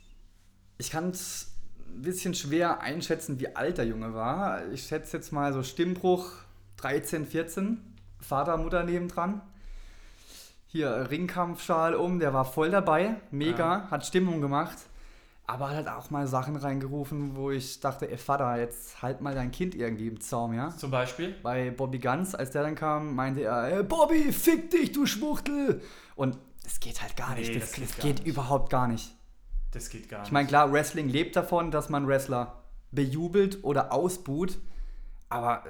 Ich 0.80 0.90
kann 0.90 1.10
es 1.12 1.52
ein 1.88 2.02
bisschen 2.02 2.34
schwer 2.34 2.82
einschätzen, 2.82 3.40
wie 3.40 3.56
alt 3.56 3.78
der 3.78 3.86
Junge 3.86 4.14
war. 4.16 4.68
Ich 4.72 4.84
schätze 4.88 5.18
jetzt 5.18 5.32
mal 5.32 5.54
so 5.54 5.62
Stimmbruch 5.62 6.32
13, 6.78 7.28
14. 7.28 7.78
Vater, 8.20 8.58
Mutter 8.58 8.84
nebendran. 8.84 9.42
Hier 10.68 11.08
Ringkampfschal 11.12 11.96
um, 11.96 12.20
der 12.20 12.34
war 12.34 12.46
voll 12.46 12.72
dabei. 12.72 13.16
Mega, 13.30 13.88
hat 13.92 14.06
Stimmung 14.06 14.42
gemacht. 14.42 14.78
Aber 15.52 15.68
hat 15.70 15.76
halt 15.76 15.90
auch 15.90 16.10
mal 16.12 16.28
Sachen 16.28 16.56
reingerufen, 16.56 17.36
wo 17.36 17.52
ich 17.52 17.82
dachte, 17.82 18.10
ey 18.10 18.18
Vater, 18.18 18.58
jetzt 18.58 19.02
halt 19.02 19.20
mal 19.20 19.36
dein 19.36 19.52
Kind 19.52 19.76
irgendwie 19.76 20.08
im 20.08 20.22
Zaum, 20.22 20.54
ja? 20.54 20.70
Zum 20.78 20.92
Beispiel? 20.92 21.36
Bei 21.44 21.72
Bobby 21.72 22.00
Guns, 22.00 22.34
als 22.36 22.52
der 22.52 22.64
dann 22.64 22.76
kam, 22.76 23.16
meinte 23.16 23.42
er, 23.42 23.64
"Ey, 23.80 23.84
Bobby, 23.84 24.32
fick 24.32 24.70
dich, 24.70 24.94
du 24.94 25.06
Schwuchtel! 25.06 25.82
Und 26.16 26.38
das 26.64 26.80
geht 26.80 27.02
halt 27.02 27.18
gar 27.18 27.34
Nee, 27.34 27.42
nicht. 27.42 27.56
das 27.56 27.64
Das, 27.64 27.72
geht 27.74 27.84
das 27.90 27.96
gar 27.98 28.06
geht 28.06 28.20
nicht. 28.20 28.28
überhaupt 28.28 28.70
gar 28.70 28.88
nicht. 28.88 29.14
Das 29.72 29.90
geht 29.90 30.08
gar 30.08 30.20
nicht. 30.20 30.28
Ich 30.28 30.32
meine, 30.32 30.48
klar, 30.48 30.72
Wrestling 30.72 31.10
lebt 31.10 31.36
davon, 31.36 31.70
dass 31.70 31.90
man 31.90 32.08
Wrestler 32.08 32.62
bejubelt 32.92 33.62
oder 33.66 33.92
ausbuht, 33.92 34.58
aber 35.28 35.64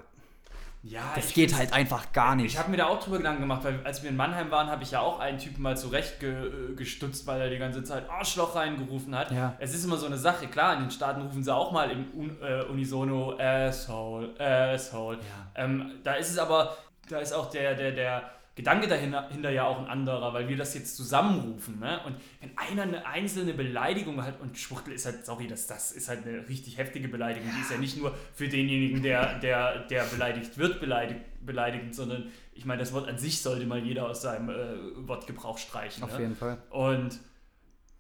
ja, 0.83 1.11
das 1.15 1.33
geht 1.33 1.55
halt 1.55 1.73
einfach 1.73 2.11
gar 2.11 2.35
nicht. 2.35 2.53
Ich 2.53 2.57
habe 2.57 2.71
mir 2.71 2.77
da 2.77 2.87
auch 2.87 2.99
drüber 2.99 3.17
Gedanken 3.17 3.41
gemacht, 3.41 3.63
weil 3.63 3.79
als 3.83 4.01
wir 4.01 4.09
in 4.09 4.15
Mannheim 4.15 4.49
waren, 4.49 4.67
habe 4.67 4.81
ich 4.81 4.91
ja 4.91 5.01
auch 5.01 5.19
einen 5.19 5.37
Typen 5.37 5.61
mal 5.61 5.77
zurecht 5.77 6.19
ge 6.19 6.31
äh, 6.31 6.75
gestutzt, 6.75 7.27
weil 7.27 7.39
er 7.39 7.49
die 7.51 7.59
ganze 7.59 7.83
Zeit 7.83 8.09
Arschloch 8.09 8.55
reingerufen 8.55 9.15
hat. 9.15 9.31
Ja. 9.31 9.55
Es 9.59 9.75
ist 9.75 9.85
immer 9.85 9.97
so 9.97 10.07
eine 10.07 10.17
Sache, 10.17 10.47
klar, 10.47 10.73
in 10.73 10.81
den 10.81 10.91
Staaten 10.91 11.21
rufen 11.21 11.43
sie 11.43 11.53
auch 11.53 11.71
mal 11.71 11.91
im 11.91 12.07
Un 12.15 12.37
äh, 12.41 12.63
Unisono 12.63 13.37
Asshole, 13.37 14.33
Asshole. 14.39 15.17
Ja. 15.17 15.63
Ähm, 15.63 15.91
da 16.03 16.15
ist 16.15 16.31
es 16.31 16.39
aber, 16.39 16.75
da 17.07 17.19
ist 17.19 17.33
auch 17.33 17.51
der, 17.51 17.75
der, 17.75 17.91
der 17.91 18.31
Gedanke 18.55 18.87
dahinter 18.87 19.29
hinter 19.29 19.49
ja 19.49 19.65
auch 19.65 19.79
ein 19.79 19.87
anderer, 19.87 20.33
weil 20.33 20.49
wir 20.49 20.57
das 20.57 20.73
jetzt 20.73 20.97
zusammenrufen. 20.97 21.79
Ne? 21.79 22.01
Und 22.05 22.17
wenn 22.41 22.57
einer 22.57 22.81
eine 22.81 23.05
einzelne 23.05 23.53
Beleidigung 23.53 24.21
hat, 24.23 24.41
und 24.41 24.57
Schwuchtel 24.57 24.93
ist 24.93 25.05
halt, 25.05 25.25
sorry, 25.25 25.47
das, 25.47 25.67
das 25.67 25.93
ist 25.93 26.09
halt 26.09 26.25
eine 26.27 26.47
richtig 26.49 26.77
heftige 26.77 27.07
Beleidigung, 27.07 27.49
die 27.55 27.61
ist 27.61 27.71
ja 27.71 27.77
nicht 27.77 27.97
nur 27.97 28.13
für 28.33 28.49
denjenigen, 28.49 29.01
der, 29.01 29.39
der, 29.39 29.87
der 29.87 30.03
beleidigt 30.03 30.57
wird, 30.57 30.81
beleidigt, 30.81 31.21
beleidigend, 31.45 31.95
sondern 31.95 32.29
ich 32.53 32.65
meine, 32.65 32.81
das 32.81 32.91
Wort 32.91 33.07
an 33.07 33.17
sich 33.17 33.41
sollte 33.41 33.65
mal 33.65 33.79
jeder 33.79 34.09
aus 34.09 34.21
seinem 34.21 34.49
äh, 34.49 35.07
Wortgebrauch 35.07 35.57
streichen. 35.57 36.03
Auf 36.03 36.13
ne? 36.13 36.19
jeden 36.19 36.35
Fall. 36.35 36.57
Und 36.71 37.19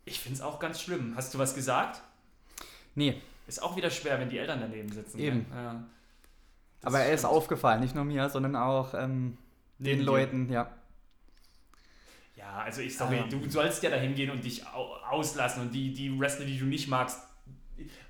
ich 0.03 0.19
finde 0.19 0.35
es 0.35 0.41
auch 0.41 0.59
ganz 0.59 0.81
schlimm. 0.81 1.13
Hast 1.15 1.33
du 1.33 1.39
was 1.39 1.55
gesagt? 1.55 2.01
Nee, 2.93 3.21
ist 3.47 3.63
auch 3.63 3.77
wieder 3.77 3.89
schwer, 3.89 4.19
wenn 4.19 4.29
die 4.29 4.37
Eltern 4.37 4.59
daneben 4.59 4.91
sitzen. 4.91 5.17
Eben. 5.17 5.45
gell? 5.49 5.63
Ja. 5.63 5.83
Aber 6.83 6.99
er 6.99 7.13
ist 7.13 7.25
aufgefallen, 7.25 7.79
nicht 7.79 7.95
nur 7.95 8.03
mir, 8.03 8.29
sondern 8.29 8.55
auch 8.55 8.93
ähm, 8.93 9.37
Den 9.85 9.99
dir. 9.99 10.05
Leuten, 10.05 10.51
ja. 10.51 10.69
Ja, 12.35 12.61
also 12.63 12.81
ich 12.81 12.97
sorry, 12.97 13.17
Ja. 13.17 13.23
du 13.23 13.49
sollst 13.49 13.83
ja 13.83 13.89
dahin 13.89 14.15
gehen 14.15 14.31
und 14.31 14.43
dich 14.43 14.65
au 14.67 14.95
auslassen 15.09 15.63
und 15.63 15.71
die, 15.73 15.93
die 15.93 16.17
Wrestler, 16.19 16.45
die 16.45 16.57
du 16.57 16.65
nicht 16.65 16.87
magst, 16.87 17.19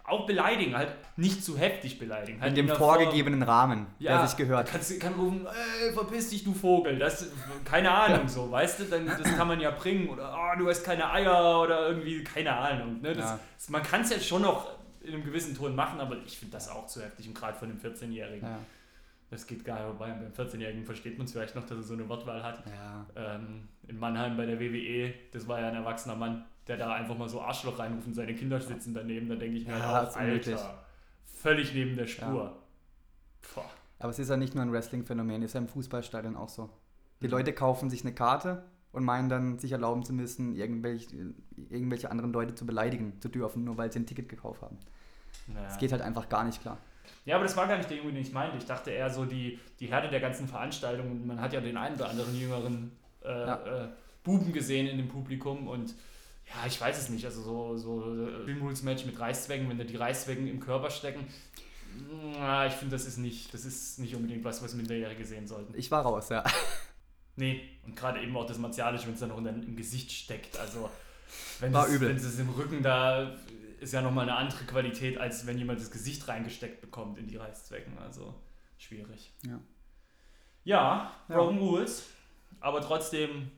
auch 0.03 0.25
beleidigen, 0.25 0.75
halt 0.75 0.93
nicht 1.15 1.43
zu 1.43 1.57
heftig 1.57 1.97
beleidigen. 1.97 2.41
Halt 2.41 2.57
In 2.57 2.67
dem 2.67 2.75
vorgegebenen 2.75 3.43
Rahmen, 3.43 3.87
ja, 3.99 4.17
der 4.17 4.27
sich 4.27 4.37
gehört. 4.37 4.67
Kannst, 4.69 4.99
kann 4.99 5.13
rufen, 5.13 5.45
ey, 5.47 5.93
verpiss 5.93 6.29
dich, 6.29 6.43
du 6.43 6.53
Vogel. 6.53 6.99
Das, 6.99 7.27
keine 7.65 7.91
Ahnung, 7.91 8.27
so, 8.27 8.51
weißt 8.51 8.79
du, 8.79 8.83
dann, 8.85 9.05
das 9.05 9.21
kann 9.37 9.47
man 9.47 9.59
ja 9.59 9.71
bringen. 9.71 10.09
Oder, 10.09 10.35
oh, 10.37 10.59
du 10.59 10.69
hast 10.69 10.83
keine 10.83 11.09
Eier 11.11 11.61
oder 11.61 11.87
irgendwie, 11.89 12.23
keine 12.23 12.53
Ahnung. 12.55 13.01
Ne? 13.01 13.13
Das, 13.13 13.25
Ja. 13.25 13.39
das, 13.57 13.69
man 13.69 13.83
kann 13.83 14.01
es 14.01 14.09
ja 14.09 14.19
schon 14.19 14.41
noch 14.41 14.69
in 15.01 15.13
einem 15.13 15.23
gewissen 15.23 15.55
Ton 15.55 15.75
machen, 15.75 15.99
aber 15.99 16.17
ich 16.25 16.37
finde 16.37 16.53
das 16.53 16.69
auch 16.69 16.87
zu 16.87 17.01
heftig 17.01 17.27
und 17.27 17.33
gerade 17.33 17.57
von 17.57 17.69
einem 17.69 17.79
14-Jährigen. 17.79 18.47
Ja. 19.31 19.38
Das 19.38 19.47
geht 19.47 19.63
gar 19.65 19.75
nicht 19.75 19.85
vorbei. 19.97 20.11
Beim 20.11 20.31
14-Jährigen 20.47 20.85
versteht 20.85 21.17
man 21.17 21.25
es 21.25 21.31
vielleicht 21.31 21.55
noch, 21.55 21.63
dass 21.63 21.77
er 21.77 21.83
so 21.83 21.93
eine 21.93 22.07
Wortwahl 22.09 22.43
hat. 22.43 22.63
ja. 22.67 23.05
Ähm, 23.15 23.69
in 23.88 23.97
Mannheim 23.97 24.38
bei 24.38 24.45
der 24.45 24.59
WWE, 24.59 25.13
das 25.31 25.47
war 25.47 25.59
ja 25.59 25.69
ein 25.69 25.75
erwachsener 25.75 26.15
Mann, 26.15 26.45
der 26.67 26.77
da 26.77 26.93
einfach 26.93 27.17
mal 27.17 27.27
so 27.27 27.41
Arschloch 27.41 27.79
reinruft 27.79 28.07
und 28.07 28.13
seine 28.13 28.35
Kinder 28.35 28.59
sitzen 28.59 28.93
daneben. 28.93 29.27
Da 29.29 29.35
denke 29.35 29.57
ich 29.57 29.65
mir 29.65 29.73
Ja, 29.77 30.05
halt. 30.13 30.15
Alter, 30.17 30.83
völlig 31.25 31.73
neben 31.73 31.95
der 31.95 32.07
Spur. 32.07 32.57
Boah. 33.55 33.65
Aber 34.00 34.09
es 34.09 34.19
ist 34.19 34.29
ja 34.29 34.38
nicht 34.38 34.55
nur 34.55 34.63
ein 34.63 34.71
Wrestling-Phänomen, 34.71 35.41
ist 35.43 35.53
ja 35.53 35.59
im 35.61 35.67
Fußballstadion 35.67 36.35
auch 36.35 36.50
so. 36.50 36.69
Die 37.21 37.25
Mhm. 37.27 37.31
Leute 37.31 37.53
kaufen 37.53 37.89
sich 37.89 38.01
eine 38.03 38.13
Karte 38.13 38.63
und 38.91 39.03
meinen 39.03 39.29
dann, 39.29 39.59
sich 39.59 39.71
erlauben 39.71 40.03
zu 40.03 40.13
müssen, 40.13 40.55
irgendwelche, 40.55 41.33
irgendwelche 41.69 42.11
anderen 42.11 42.33
Leute 42.33 42.55
zu 42.55 42.65
beleidigen 42.65 43.19
zu 43.21 43.29
dürfen, 43.29 43.63
nur 43.63 43.77
weil 43.77 43.91
sie 43.91 44.00
ein 44.00 44.05
Ticket 44.05 44.27
gekauft 44.29 44.61
haben. 44.61 44.77
Naja. 45.47 45.65
Das 45.67 45.77
geht 45.77 45.91
halt 45.91 46.01
einfach 46.01 46.29
gar 46.29 46.43
nicht 46.43 46.61
klar. 46.61 46.77
Ja, 47.25 47.36
aber 47.36 47.46
das 47.46 47.55
war 47.58 47.67
gar 47.67 47.77
nicht 47.77 47.89
der 47.89 47.98
Junge, 47.98 48.13
den 48.13 48.22
ich 48.22 48.31
meinte. 48.31 48.58
Ich 48.58 48.65
dachte 48.65 48.91
eher 48.91 49.10
so 49.10 49.25
die, 49.25 49.60
die 49.79 49.88
Härte 49.88 50.10
der 50.10 50.20
ganzen 50.20 50.48
Veranstaltung. 50.48 51.25
Man 51.27 51.39
hat 51.39 51.53
ja 51.53 51.62
den 51.62 51.77
einen 51.77 51.96
oder 51.96 52.10
anderen 52.10 52.36
jüngeren 52.39 52.91
äh, 53.24 53.29
Ja. 53.29 53.84
äh, 53.86 53.88
Buben 54.24 54.53
gesehen 54.53 54.88
in 54.88 54.98
dem 54.98 55.08
Publikum. 55.08 55.67
Und 55.67 55.96
ja, 56.48 56.65
ich 56.67 56.79
weiß 56.81 56.98
es 56.98 57.10
nicht. 57.10 57.25
Also 57.25 57.41
so, 57.41 57.77
so 57.77 58.25
Dream 58.46 58.62
Rules 58.62 58.84
Match 58.84 59.05
mit 59.05 59.20
Reißzwecken, 59.20 59.70
wenn 59.70 59.77
da 59.77 59.84
die 59.84 59.96
Reißzwecken 59.96 60.48
im 60.48 60.60
Körper 60.60 60.89
stecken. 60.89 61.25
Na, 62.39 62.65
ich 62.67 62.74
finde, 62.74 62.96
das 62.96 63.05
ist 63.05 63.17
nicht, 63.17 63.53
das 63.53 63.65
ist 63.65 64.00
nicht 64.00 64.15
unbedingt 64.15 64.43
was, 64.43 64.63
was 64.63 64.74
Minderjährige 64.74 65.25
sehen 65.25 65.48
sollten. 65.48 65.74
Ich 65.77 65.91
war 65.91 66.03
raus, 66.03 66.29
ja. 66.29 66.43
Nee, 67.38 67.62
und 67.86 67.96
gerade 67.96 68.22
eben 68.22 68.36
auch 68.36 68.46
das 68.46 68.58
Martialische, 68.58 69.08
wenn 69.08 69.13
es 69.13 69.22
dann 69.22 69.29
noch 69.29 69.38
in 69.38 69.46
im 69.48 69.75
Gesicht 69.77 70.12
steckt. 70.12 70.60
Also, 70.60 70.89
wenn 71.62 71.74
es 71.74 72.39
im 72.39 72.50
Rücken 72.50 72.84
da 72.84 73.31
ist 73.81 73.93
ja 73.93 74.01
nochmal 74.01 74.29
eine 74.29 74.38
andere 74.38 74.63
Qualität, 74.65 75.17
als 75.17 75.45
wenn 75.45 75.57
jemand 75.57 75.79
das 75.79 75.91
Gesicht 75.91 76.27
reingesteckt 76.27 76.81
bekommt 76.81 77.17
in 77.17 77.27
die 77.27 77.38
Reißzwecken. 77.38 77.97
Also, 77.97 78.33
schwierig. 78.77 79.33
Ja. 79.45 79.59
Ja, 80.63 81.11
Ja. 81.27 81.35
Broken 81.35 81.57
Rules, 81.57 82.05
aber 82.59 82.81
trotzdem 82.81 83.51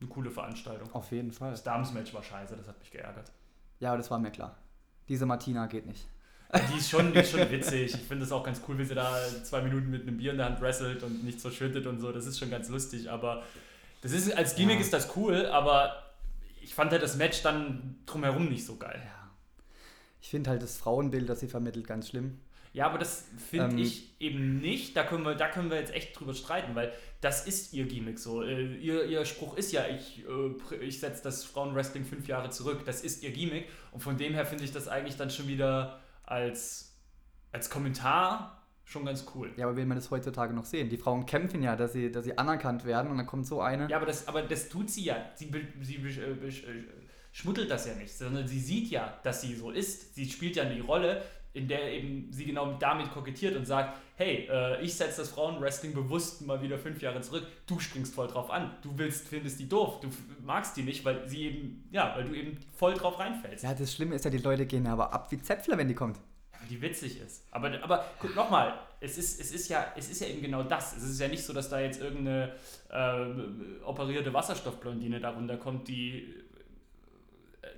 eine 0.00 0.08
coole 0.08 0.30
Veranstaltung. 0.30 0.92
Auf 0.92 1.10
jeden 1.12 1.30
Fall. 1.32 1.52
Das 1.52 1.62
Damensmatch 1.62 2.12
war 2.12 2.22
scheiße, 2.22 2.56
das 2.56 2.66
hat 2.68 2.78
mich 2.80 2.90
geärgert. 2.90 3.30
Ja, 3.78 3.90
aber 3.90 3.98
das 3.98 4.10
war 4.10 4.18
mir 4.18 4.30
klar. 4.30 4.56
Diese 5.08 5.26
Martina 5.26 5.66
geht 5.66 5.86
nicht. 5.86 6.06
Die 6.72 6.78
ist 6.78 6.90
schon, 6.90 7.12
die 7.12 7.18
ist 7.20 7.30
schon 7.30 7.48
witzig. 7.50 7.94
Ich 7.94 8.00
finde 8.02 8.24
es 8.24 8.32
auch 8.32 8.42
ganz 8.44 8.60
cool, 8.68 8.78
wie 8.78 8.84
sie 8.84 8.94
da 8.94 9.16
zwei 9.44 9.60
Minuten 9.62 9.90
mit 9.90 10.02
einem 10.02 10.16
Bier 10.16 10.32
in 10.32 10.36
der 10.38 10.46
Hand 10.46 10.60
wrestelt 10.60 11.02
und 11.02 11.24
nichts 11.24 11.42
verschüttet 11.42 11.86
und 11.86 12.00
so. 12.00 12.12
Das 12.12 12.26
ist 12.26 12.38
schon 12.38 12.50
ganz 12.50 12.68
lustig. 12.68 13.10
Aber 13.10 13.42
das 14.02 14.12
ist, 14.12 14.36
als 14.36 14.54
Gimmick 14.56 14.76
Ja. 14.76 14.80
ist 14.82 14.92
das 14.92 15.16
cool, 15.16 15.46
aber 15.46 16.02
ich 16.60 16.74
fand 16.74 16.90
halt 16.92 17.02
das 17.02 17.16
Match 17.16 17.42
dann 17.42 17.96
drumherum 18.06 18.48
nicht 18.48 18.64
so 18.66 18.76
geil. 18.76 19.00
Ja. 19.04 19.23
Ich 20.24 20.30
finde 20.30 20.48
halt 20.48 20.62
das 20.62 20.78
Frauenbild, 20.78 21.28
das 21.28 21.40
sie 21.40 21.48
vermittelt, 21.48 21.86
ganz 21.86 22.08
schlimm. 22.08 22.38
Ja, 22.72 22.86
aber 22.86 22.96
das 22.96 23.26
finde 23.50 23.76
Ähm. 23.76 23.78
ich 23.78 24.18
eben 24.18 24.58
nicht. 24.58 24.96
Da 24.96 25.04
können, 25.04 25.22
wir, 25.22 25.34
da 25.34 25.50
können 25.50 25.68
wir 25.68 25.78
jetzt 25.78 25.92
echt 25.92 26.18
drüber 26.18 26.32
streiten, 26.32 26.74
weil 26.74 26.94
das 27.20 27.46
ist 27.46 27.74
ihr 27.74 27.84
Gimmick 27.84 28.18
so. 28.18 28.42
Äh, 28.42 28.74
ihr, 28.76 29.04
ihr 29.04 29.26
Spruch 29.26 29.54
ist 29.58 29.70
ja, 29.72 29.86
ich, 29.86 30.24
äh, 30.26 30.76
ich 30.82 30.98
setze 30.98 31.22
das 31.22 31.44
Frauenwrestling 31.44 32.06
fünf 32.06 32.26
Jahre 32.26 32.48
zurück. 32.48 32.86
Das 32.86 33.02
ist 33.02 33.22
ihr 33.22 33.32
Gimmick. 33.32 33.68
Und 33.92 34.00
von 34.00 34.16
dem 34.16 34.32
her 34.32 34.46
finde 34.46 34.64
ich 34.64 34.72
das 34.72 34.88
eigentlich 34.88 35.18
dann 35.18 35.28
schon 35.28 35.46
wieder 35.46 36.00
als, 36.22 36.96
als 37.52 37.68
Kommentar 37.68 38.62
schon 38.84 39.04
ganz 39.04 39.26
cool. 39.34 39.52
Ja, 39.58 39.66
aber 39.66 39.76
will 39.76 39.84
man 39.84 39.98
das 39.98 40.10
heutzutage 40.10 40.54
noch 40.54 40.64
sehen? 40.64 40.88
Die 40.88 40.96
Frauen 40.96 41.26
kämpfen 41.26 41.62
ja, 41.62 41.76
dass 41.76 41.92
sie, 41.92 42.10
dass 42.10 42.24
sie 42.24 42.38
anerkannt 42.38 42.86
werden 42.86 43.10
und 43.10 43.18
dann 43.18 43.26
kommt 43.26 43.46
so 43.46 43.60
eine. 43.60 43.90
Ja, 43.90 43.98
aber 43.98 44.06
das, 44.06 44.26
aber 44.26 44.40
das 44.40 44.70
tut 44.70 44.88
sie 44.88 45.04
ja. 45.04 45.16
Sie, 45.34 45.50
sie 45.82 45.98
schmuddelt 47.34 47.68
das 47.68 47.86
ja 47.86 47.94
nicht, 47.94 48.16
sondern 48.16 48.46
sie 48.46 48.60
sieht 48.60 48.90
ja, 48.90 49.18
dass 49.24 49.40
sie 49.40 49.56
so 49.56 49.70
ist. 49.70 50.14
Sie 50.14 50.30
spielt 50.30 50.54
ja 50.54 50.64
die 50.64 50.78
Rolle, 50.78 51.20
in 51.52 51.66
der 51.66 51.92
eben 51.92 52.32
sie 52.32 52.44
genau 52.44 52.74
damit 52.74 53.12
kokettiert 53.12 53.56
und 53.56 53.66
sagt, 53.66 53.98
hey, 54.14 54.48
äh, 54.48 54.80
ich 54.80 54.94
setze 54.94 55.22
das 55.22 55.30
Frauenwrestling 55.30 55.94
bewusst 55.94 56.46
mal 56.46 56.62
wieder 56.62 56.78
fünf 56.78 57.02
Jahre 57.02 57.20
zurück. 57.22 57.44
Du 57.66 57.80
springst 57.80 58.14
voll 58.14 58.28
drauf 58.28 58.50
an. 58.50 58.70
Du 58.82 58.96
willst, 58.96 59.26
findest 59.26 59.58
die 59.58 59.68
doof. 59.68 59.98
Du 60.00 60.08
magst 60.44 60.76
die 60.76 60.84
nicht, 60.84 61.04
weil 61.04 61.28
sie 61.28 61.46
eben, 61.46 61.88
ja, 61.90 62.14
weil 62.16 62.24
du 62.24 62.34
eben 62.34 62.56
voll 62.76 62.94
drauf 62.94 63.18
reinfällst. 63.18 63.64
Ja, 63.64 63.74
das 63.74 63.92
Schlimme 63.92 64.14
ist 64.14 64.24
ja, 64.24 64.30
die 64.30 64.38
Leute 64.38 64.64
gehen 64.64 64.86
aber 64.86 65.12
ab 65.12 65.30
wie 65.32 65.42
Zäpfler, 65.42 65.76
wenn 65.76 65.88
die 65.88 65.94
kommt. 65.94 66.18
Ja, 66.52 66.60
weil 66.60 66.68
die 66.68 66.80
witzig 66.80 67.20
ist. 67.20 67.42
Aber, 67.50 67.82
aber 67.82 68.04
guck 68.20 68.36
nochmal, 68.36 68.78
es 69.00 69.18
ist, 69.18 69.40
es, 69.40 69.50
ist 69.50 69.68
ja, 69.68 69.92
es 69.96 70.08
ist 70.08 70.20
ja 70.20 70.28
eben 70.28 70.40
genau 70.40 70.62
das. 70.62 70.96
Es 70.96 71.02
ist 71.02 71.20
ja 71.20 71.26
nicht 71.26 71.42
so, 71.42 71.52
dass 71.52 71.68
da 71.68 71.80
jetzt 71.80 72.00
irgendeine 72.00 72.52
äh, 72.90 73.84
operierte 73.84 74.32
Wasserstoffblondine 74.32 75.18
da 75.18 75.30
runterkommt, 75.30 75.88
die 75.88 76.43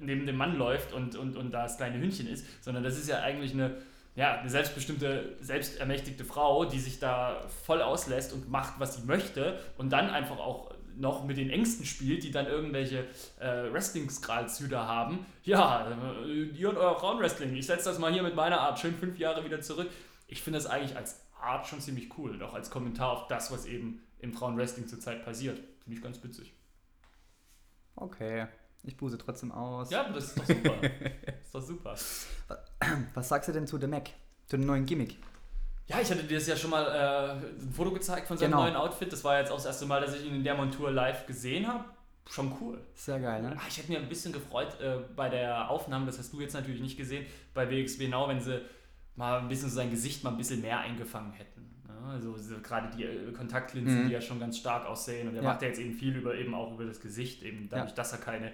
neben 0.01 0.27
dem 0.27 0.37
Mann 0.37 0.57
läuft 0.57 0.93
und, 0.93 1.17
und, 1.17 1.37
und 1.37 1.53
da 1.53 1.63
das 1.63 1.77
kleine 1.77 1.99
Hündchen 1.99 2.27
ist, 2.27 2.47
sondern 2.63 2.85
das 2.85 2.99
ist 2.99 3.09
ja 3.09 3.21
eigentlich 3.21 3.53
eine, 3.53 3.77
ja, 4.15 4.39
eine 4.39 4.51
selbstbestimmte, 4.51 5.37
selbstermächtigte 5.41 6.25
Frau, 6.25 6.65
die 6.65 6.79
sich 6.79 6.99
da 6.99 7.47
voll 7.65 7.83
auslässt 7.83 8.33
und 8.33 8.51
macht, 8.51 8.79
was 8.79 8.97
sie 8.97 9.07
möchte 9.07 9.59
und 9.79 9.91
dann 9.91 10.11
einfach 10.11 10.39
auch 10.39 10.75
noch 10.99 11.25
mit 11.25 11.37
den 11.37 11.51
Ängsten 11.51 11.85
spielt, 11.85 12.23
die 12.23 12.31
dann 12.31 12.47
irgendwelche 12.47 13.05
äh, 13.39 13.73
Wrestling-Skralzüder 13.73 14.87
haben. 14.87 15.27
Ja, 15.45 15.87
äh, 16.25 16.45
ihr 16.45 16.71
und 16.71 16.79
euer 16.79 16.99
Frauenwrestling, 16.99 17.55
ich 17.55 17.67
setze 17.67 17.91
das 17.91 17.99
mal 17.99 18.13
hier 18.13 18.23
mit 18.23 18.35
meiner 18.35 18.61
Art 18.61 18.79
schön 18.79 18.97
fünf 18.97 19.19
Jahre 19.19 19.45
wieder 19.45 19.61
zurück. 19.61 19.91
Ich 20.27 20.43
finde 20.43 20.59
das 20.59 20.67
eigentlich 20.67 20.97
als 20.97 21.21
Art 21.41 21.67
schon 21.67 21.81
ziemlich 21.81 22.17
cool 22.19 22.31
und 22.31 22.43
auch 22.43 22.55
als 22.55 22.71
Kommentar 22.71 23.13
auf 23.13 23.27
das, 23.29 23.53
was 23.53 23.67
eben 23.67 24.03
im 24.19 24.33
Frauenwrestling 24.33 24.89
zurzeit 24.89 25.25
passiert. 25.25 25.59
Finde 25.85 25.99
ich 25.99 26.03
ganz 26.03 26.23
witzig. 26.25 26.53
Okay, 27.95 28.47
ich 28.87 28.97
buße 28.97 29.19
trotzdem 29.19 29.53
aus. 29.53 29.91
Ja, 29.91 30.09
das 30.09 30.25
ist 30.27 30.39
doch 30.39 30.47
super. 30.47 30.75
ist 31.45 31.55
doch 31.55 31.63
super. 31.63 31.95
Was 33.15 33.29
sagst 33.29 33.49
du 33.49 33.53
denn 33.53 33.67
zu 33.67 33.79
The 33.79 33.87
Mac? 33.87 34.11
Zu 34.47 34.57
dem 34.57 34.67
neuen 34.67 34.87
Gimmick? 34.87 35.17
Ja, 35.89 36.01
ich 36.01 36.11
hatte 36.11 36.25
dir 36.25 36.37
das 36.39 36.47
ja 36.47 36.57
schon 36.57 36.71
mal 36.71 36.85
äh, 36.85 37.47
ein 37.63 37.73
Foto 37.73 37.93
gezeigt 37.93 38.27
von 38.27 38.37
seinem 38.37 38.51
Genau. 38.51 38.63
neuen 38.65 38.77
Outfit. 38.77 39.13
Das 39.13 39.23
war 39.25 39.39
jetzt 39.39 39.51
auch 39.51 39.57
das 39.57 39.67
erste 39.67 39.87
Mal, 39.87 40.01
dass 40.01 40.15
ich 40.17 40.25
ihn 40.27 40.35
in 40.37 40.45
der 40.45 40.55
Montur 40.55 40.91
live 40.91 41.27
gesehen 41.27 41.67
habe. 41.67 41.85
Schon 42.29 42.53
cool. 42.61 42.81
Sehr 42.95 43.21
geil, 43.21 43.41
ne? 43.43 43.57
Ah, 43.57 43.63
Ich 43.69 43.79
hätte 43.79 43.93
mir 43.93 43.99
ein 43.99 44.09
bisschen 44.09 44.33
gefreut 44.33 44.81
äh, 44.81 44.97
bei 45.15 45.29
der 45.29 45.71
Aufnahme, 45.71 46.07
das 46.07 46.19
hast 46.19 46.33
du 46.33 46.41
jetzt 46.41 46.55
natürlich 46.55 46.81
nicht 46.81 46.97
gesehen, 46.97 47.25
bei 47.55 47.71
WXW 47.71 48.09
Now, 48.09 48.29
wenn 48.29 48.41
sie 48.41 48.61
mal 49.15 49.39
ein 49.39 49.49
bisschen 49.49 49.69
so 49.71 49.77
sein 49.77 49.91
Gesicht 49.91 50.25
mal 50.25 50.31
ein 50.31 50.37
bisschen 50.37 50.61
mehr 50.61 50.81
eingefangen 50.81 51.33
hätten. 51.33 51.71
Ja, 51.89 52.11
also 52.11 52.37
so 52.37 52.57
gerade 52.61 52.91
die 52.97 53.05
äh, 53.05 53.33
Kontaktlinsen, 53.33 54.03
Mhm. 54.03 54.07
die 54.09 54.13
ja 54.15 54.21
schon 54.21 54.41
ganz 54.41 54.59
stark 54.59 54.87
aussehen. 54.87 55.29
Und 55.29 55.37
er 55.37 55.43
Ja. 55.45 55.49
macht 55.51 55.63
ja 55.63 55.69
jetzt 55.69 55.79
eben 55.79 55.93
viel 55.95 56.17
über 56.17 56.35
eben 56.35 56.53
auch 56.53 56.73
über 56.75 56.85
das 56.85 57.01
Gesicht, 57.01 57.45
eben 57.45 57.69
dadurch, 57.69 57.95
dass 57.95 58.11
er 58.11 58.19
keine 58.19 58.51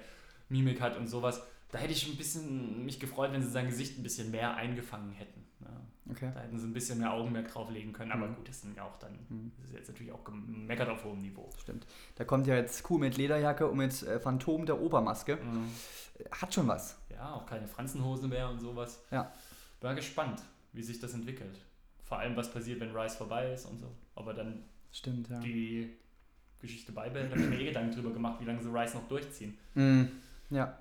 Mimik 0.52 0.80
hat 0.80 0.97
und 0.97 1.09
sowas. 1.09 1.42
Da 1.71 1.78
hätte 1.78 1.92
ich 1.92 2.06
ein 2.06 2.16
bisschen 2.16 2.85
mich 2.85 3.00
gefreut, 3.00 3.32
wenn 3.32 3.42
sie 3.42 3.50
sein 3.50 3.66
Gesicht 3.66 3.99
ein 3.99 4.02
bisschen 4.02 4.30
mehr 4.30 4.54
eingefangen 4.56 5.11
hätten. 5.12 5.42
Ja. 5.61 5.80
Okay. 6.11 6.30
Da 6.35 6.40
hätten 6.40 6.59
sie 6.59 6.66
ein 6.66 6.75
bisschen 6.75 6.99
mehr 6.99 7.12
Augenmerk 7.14 7.50
drauflegen 7.50 7.92
können. 7.94 8.12
Aber 8.12 8.26
Mhm. 8.28 8.35
gut, 8.37 8.49
das 8.49 8.61
sind 8.61 8.76
ja 8.76 8.85
auch 8.85 8.99
dann, 8.99 9.12
Mhm. 9.30 9.52
das 9.59 9.71
ist 9.71 9.75
jetzt 9.76 9.88
natürlich 9.88 10.12
auch 10.12 10.23
gemeckert 10.23 10.88
auf 10.90 11.02
hohem 11.04 11.23
Niveau. 11.23 11.49
Stimmt. 11.59 11.87
Da 12.16 12.25
kommt 12.25 12.47
ja 12.47 12.56
jetzt 12.56 12.82
Kuh 12.82 12.99
mit 12.99 13.16
Lederjacke 13.16 13.66
und 13.68 13.78
mit 13.78 14.02
äh, 14.02 14.21
Phantom 14.21 14.66
der 14.66 14.80
Obermaske. 14.80 15.37
Mhm. 15.37 15.71
Hat 16.30 16.52
schon 16.52 16.68
was. 16.68 16.99
Ja, 17.11 17.32
auch 17.35 17.47
keine 17.47 17.66
Franzenhose 17.66 18.28
mehr 18.28 18.49
und 18.50 18.61
sowas. 18.61 19.02
Ja. 19.11 19.32
Bin 19.80 19.97
gespannt, 19.97 20.42
wie 20.75 20.82
sich 20.82 21.00
das 21.00 21.14
entwickelt. 21.14 21.59
Vor 22.04 22.18
allem, 22.18 22.37
was 22.37 22.52
passiert, 22.52 22.80
wenn 22.80 22.94
Rice 22.94 23.16
vorbei 23.16 23.52
ist 23.52 23.64
und 23.64 23.78
so. 23.78 23.90
Ob 24.14 24.26
er 24.26 24.35
dann 24.35 24.64
Stimmt, 24.92 25.30
ja. 25.30 25.40
die 25.40 25.90
Geschichte 26.61 26.92
beibehält, 26.92 27.32
da 27.32 27.37
habe 27.37 27.44
ich 27.44 27.50
mir 27.50 27.61
eh 27.61 27.64
Gedanken 27.64 27.92
drüber 27.94 28.11
gemacht, 28.12 28.38
wie 28.40 28.44
lange 28.44 28.62
sie 28.62 28.68
Rice 28.68 28.94
noch 28.94 29.09
durchziehen. 29.09 29.56
Mhm. 29.75 30.11
Ja, 30.52 30.78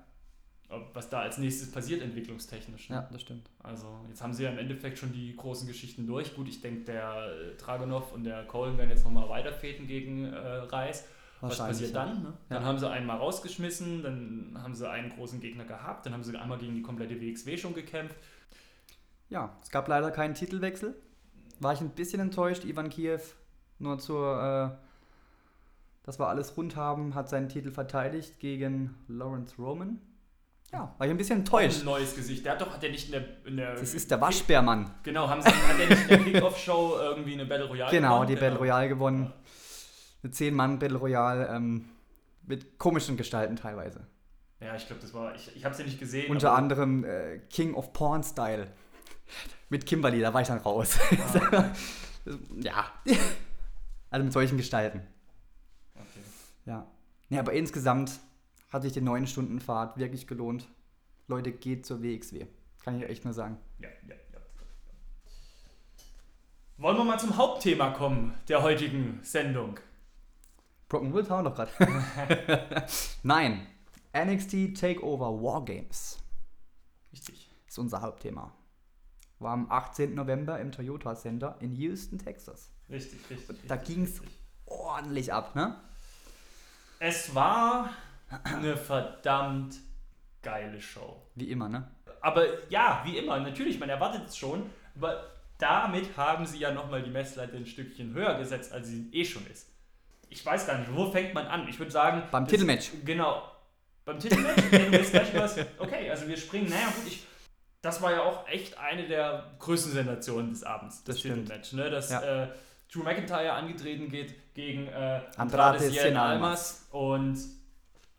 was 0.94 1.10
da 1.10 1.20
als 1.20 1.36
nächstes 1.36 1.70
passiert, 1.70 2.00
entwicklungstechnisch. 2.00 2.88
ne? 2.88 2.96
ja, 2.96 3.08
das 3.12 3.20
stimmt. 3.20 3.50
Also, 3.62 3.86
jetzt 4.08 4.22
haben 4.22 4.32
sie 4.32 4.44
ja 4.44 4.50
im 4.50 4.58
Endeffekt 4.58 4.98
schon 4.98 5.12
die 5.12 5.36
großen 5.36 5.68
Geschichten 5.68 6.06
durch. 6.06 6.34
Gut, 6.34 6.48
ich 6.48 6.60
denke, 6.62 6.84
der 6.84 7.26
äh, 7.26 7.56
Dragonov 7.56 8.12
und 8.12 8.24
der 8.24 8.44
Cole 8.46 8.78
werden 8.78 8.88
jetzt 8.90 9.04
nochmal 9.04 9.28
weiterfäden 9.28 9.86
gegen 9.86 10.24
äh, 10.32 10.36
Rice. 10.38 11.04
Was 11.42 11.58
passiert 11.58 11.94
dann? 11.94 12.22
Ne? 12.22 12.32
Dann 12.48 12.62
Ja. 12.62 12.68
haben 12.68 12.78
sie 12.78 12.88
einen 12.88 13.04
mal 13.04 13.16
rausgeschmissen, 13.16 14.02
dann 14.02 14.56
haben 14.62 14.74
sie 14.74 14.88
einen 14.88 15.10
großen 15.10 15.40
Gegner 15.40 15.64
gehabt, 15.64 16.06
dann 16.06 16.12
haben 16.14 16.22
sie 16.22 16.34
einmal 16.36 16.56
gegen 16.58 16.74
die 16.74 16.82
komplette 16.82 17.20
WXW 17.20 17.58
schon 17.58 17.74
gekämpft. 17.74 18.16
Ja, 19.28 19.56
es 19.62 19.70
gab 19.70 19.88
leider 19.88 20.10
keinen 20.10 20.34
Titelwechsel. 20.34 20.94
War 21.58 21.72
ich 21.74 21.80
ein 21.80 21.90
bisschen 21.90 22.20
enttäuscht. 22.20 22.64
Ivan 22.64 22.88
Kiev, 22.90 23.34
nur 23.78 23.98
zur, 23.98 24.78
äh, 24.80 24.86
dass 26.02 26.18
wir 26.18 26.28
alles 26.28 26.56
rund 26.56 26.76
haben, 26.76 27.14
hat 27.14 27.28
seinen 27.28 27.48
Titel 27.48 27.70
verteidigt 27.70 28.38
gegen 28.40 28.94
Lawrence 29.08 29.54
Roman. 29.58 30.00
Ja, 30.72 30.94
war 30.96 31.06
ich 31.06 31.10
ein 31.10 31.16
bisschen 31.18 31.36
Ein 31.36 31.40
enttäuscht. 31.40 31.84
neues 31.84 32.14
Gesicht. 32.16 32.44
Der 32.46 32.52
hat 32.52 32.60
doch, 32.62 32.72
hat 32.72 32.82
der 32.82 32.90
nicht 32.90 33.06
in 33.06 33.12
der. 33.12 33.46
In 33.46 33.56
der 33.58 33.74
Das 33.74 33.92
ist 33.92 34.10
der 34.10 34.20
Waschbärmann. 34.20 34.90
Genau, 35.02 35.28
haben 35.28 35.42
sie, 35.42 35.48
hat 35.50 35.78
der 35.78 35.88
nicht 35.88 36.02
in 36.02 36.08
der 36.08 36.18
Kickoff-Show 36.18 36.96
irgendwie 36.98 37.34
eine 37.34 37.44
Battle 37.44 37.66
Royale 37.68 37.90
Genau, 37.90 38.14
gewonnen? 38.20 38.28
die 38.28 38.36
Battle 38.36 38.58
Royale 38.58 38.88
gewonnen. 38.88 39.32
Eine 40.22 40.32
10-Mann-Battle 40.32 40.96
Royale 40.98 41.48
ähm, 41.48 41.84
mit 42.46 42.78
komischen 42.78 43.16
Gestalten 43.18 43.56
teilweise. 43.56 44.06
Ja, 44.60 44.74
ich 44.76 44.86
glaube, 44.86 45.02
das 45.02 45.12
war. 45.12 45.34
Ich, 45.34 45.54
ich 45.56 45.64
habe 45.64 45.74
sie 45.74 45.84
nicht 45.84 45.98
gesehen. 46.00 46.30
Unter 46.30 46.52
anderem 46.54 47.04
äh, 47.04 47.38
King 47.50 47.74
of 47.74 47.92
Porn 47.92 48.22
Style. 48.22 48.68
Mit 49.68 49.84
Kimberly, 49.84 50.20
da 50.20 50.32
war 50.32 50.40
ich 50.40 50.48
dann 50.48 50.58
raus. 50.58 50.98
Ah, 51.52 51.70
ja. 52.56 52.86
Also 54.10 54.24
mit 54.24 54.32
solchen 54.34 54.58
Gestalten. 54.58 55.00
Ja. 56.66 56.86
ja. 57.30 57.40
Aber 57.40 57.52
insgesamt 57.52 58.20
hat 58.72 58.82
sich 58.82 58.92
die 58.92 59.00
9 59.00 59.26
Stunden 59.26 59.60
Fahrt 59.60 59.96
wirklich 59.98 60.26
gelohnt. 60.26 60.68
Leute, 61.28 61.52
geht 61.52 61.86
zur 61.86 62.02
WXW. 62.02 62.46
Kann 62.84 62.96
ich 63.00 63.08
echt 63.08 63.24
nur 63.24 63.32
sagen. 63.34 63.58
Ja, 63.78 63.88
ja, 64.08 64.14
ja. 64.14 64.38
Wollen 66.78 66.96
wir 66.96 67.04
mal 67.04 67.18
zum 67.18 67.36
Hauptthema 67.36 67.90
kommen 67.90 68.34
der 68.48 68.62
heutigen 68.62 69.20
Sendung? 69.22 69.78
Broken 70.88 71.12
Woods 71.12 71.30
haben 71.30 71.44
wir 71.44 71.50
doch 71.50 71.56
gerade. 71.56 72.86
Nein. 73.22 73.66
NXT 74.14 74.76
Takeover 74.78 75.42
Wargames 75.42 76.18
Richtig. 77.12 77.50
ist 77.66 77.78
unser 77.78 78.02
Hauptthema. 78.02 78.52
War 79.38 79.52
am 79.52 79.70
18. 79.70 80.14
November 80.14 80.60
im 80.60 80.70
Toyota 80.70 81.14
Center 81.16 81.56
in 81.60 81.74
Houston, 81.76 82.18
Texas. 82.18 82.70
Richtig, 82.90 83.18
richtig. 83.30 83.56
Da 83.68 83.74
richtig, 83.76 83.96
ging's- 83.96 84.20
richtig. 84.20 84.38
Ordentlich 84.66 85.32
ab, 85.32 85.54
ne? 85.54 85.76
Es 87.04 87.34
war 87.34 87.90
eine 88.44 88.76
verdammt 88.76 89.74
geile 90.40 90.80
Show. 90.80 91.20
Wie 91.34 91.50
immer, 91.50 91.68
ne? 91.68 91.90
Aber 92.20 92.46
ja, 92.70 93.02
wie 93.04 93.18
immer, 93.18 93.40
natürlich, 93.40 93.80
man 93.80 93.88
erwartet 93.88 94.22
es 94.28 94.36
schon, 94.36 94.70
aber 94.94 95.24
damit 95.58 96.16
haben 96.16 96.46
sie 96.46 96.58
ja 96.58 96.70
nochmal 96.70 97.02
die 97.02 97.10
Messlatte 97.10 97.56
ein 97.56 97.66
Stückchen 97.66 98.14
höher 98.14 98.34
gesetzt, 98.38 98.72
als 98.72 98.86
sie 98.86 99.08
eh 99.10 99.24
schon 99.24 99.44
ist. 99.48 99.68
Ich 100.28 100.46
weiß 100.46 100.64
gar 100.68 100.78
nicht, 100.78 100.94
wo 100.94 101.10
fängt 101.10 101.34
man 101.34 101.48
an? 101.48 101.66
Ich 101.66 101.76
würde 101.80 101.90
sagen. 101.90 102.22
Beim 102.30 102.44
das- 102.44 102.52
Titelmatch. 102.52 102.90
Genau. 103.04 103.50
Beim 104.04 104.20
Titelmatch? 104.20 104.62
Wenn 104.70 104.92
du 104.92 104.98
jetzt 104.98 105.10
gleich 105.10 105.34
was. 105.34 105.58
Okay, 105.78 106.08
also 106.08 106.28
wir 106.28 106.36
springen. 106.36 106.70
Naja, 106.70 106.86
gut, 106.86 107.04
ich. 107.08 107.26
Das 107.82 108.00
war 108.00 108.12
ja 108.12 108.22
auch 108.22 108.46
echt 108.46 108.78
eine 108.78 109.08
der 109.08 109.54
größten 109.58 109.90
Sensationen 109.92 110.50
des 110.50 110.62
Abends, 110.62 111.02
das, 111.02 111.16
Das. 111.16 111.22
Titelmatch. 111.22 111.72
Ne? 111.72 111.90
Dass 111.90 112.10
Ja. 112.10 112.44
äh, 112.44 112.48
Drew 112.92 113.02
McIntyre 113.02 113.52
angetreten 113.52 114.08
geht 114.08 114.54
gegen 114.54 114.86
äh, 114.88 115.22
Andrade 115.36 115.78
Cien 115.78 115.92
Cien 115.92 116.16
Almas 116.16 116.86
und 116.90 117.38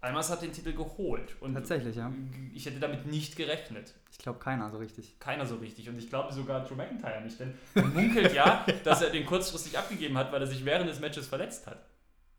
Almas 0.02 0.30
hat 0.30 0.42
den 0.42 0.52
Titel 0.52 0.74
geholt. 0.74 1.36
Und 1.42 1.54
Tatsächlich, 1.54 1.96
ja. 1.96 2.12
ich 2.54 2.66
hätte 2.66 2.80
damit 2.80 3.06
nicht 3.06 3.36
gerechnet. 3.38 3.94
Ich 4.12 4.18
glaube 4.18 4.40
keiner 4.40 4.70
so 4.70 4.78
richtig. 4.78 5.18
Keiner 5.20 5.46
so 5.46 5.56
richtig. 5.58 5.88
Und 5.88 5.98
ich 5.98 6.10
glaube 6.10 6.34
sogar 6.34 6.66
Drew 6.66 6.76
McIntyre 6.76 7.22
nicht. 7.22 7.40
Denn 7.40 7.54
man 7.76 7.94
munkelt 7.94 8.34
ja, 8.34 8.66
dass 8.84 9.02
er 9.02 9.12
den 9.12 9.26
kurzfristig 9.26 9.78
abgegeben 9.78 10.18
hat, 10.18 10.32
weil 10.32 10.42
er 10.42 10.48
sich 10.48 10.66
während 10.66 10.90
des 10.90 11.00
Matches 11.00 11.28
verletzt 11.28 11.68
hat. 11.68 11.86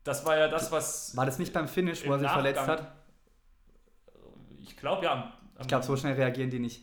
Das 0.03 0.23
war 0.25 0.37
ja 0.37 0.47
das, 0.47 0.71
was. 0.71 1.15
War 1.17 1.25
das 1.25 1.39
nicht 1.39 1.53
beim 1.53 1.67
Finish, 1.67 2.05
wo 2.05 2.11
er 2.11 2.19
sich 2.19 2.29
verletzt 2.29 2.59
Nachgang- 2.67 2.85
hat? 2.85 2.95
Ich 4.61 4.77
glaube 4.77 5.05
ja. 5.05 5.13
am- 5.13 5.23
am 5.23 5.61
Ich 5.61 5.67
glaube, 5.67 5.85
so 5.85 5.95
schnell 5.97 6.13
reagieren 6.13 6.49
die 6.51 6.59
nicht. 6.59 6.81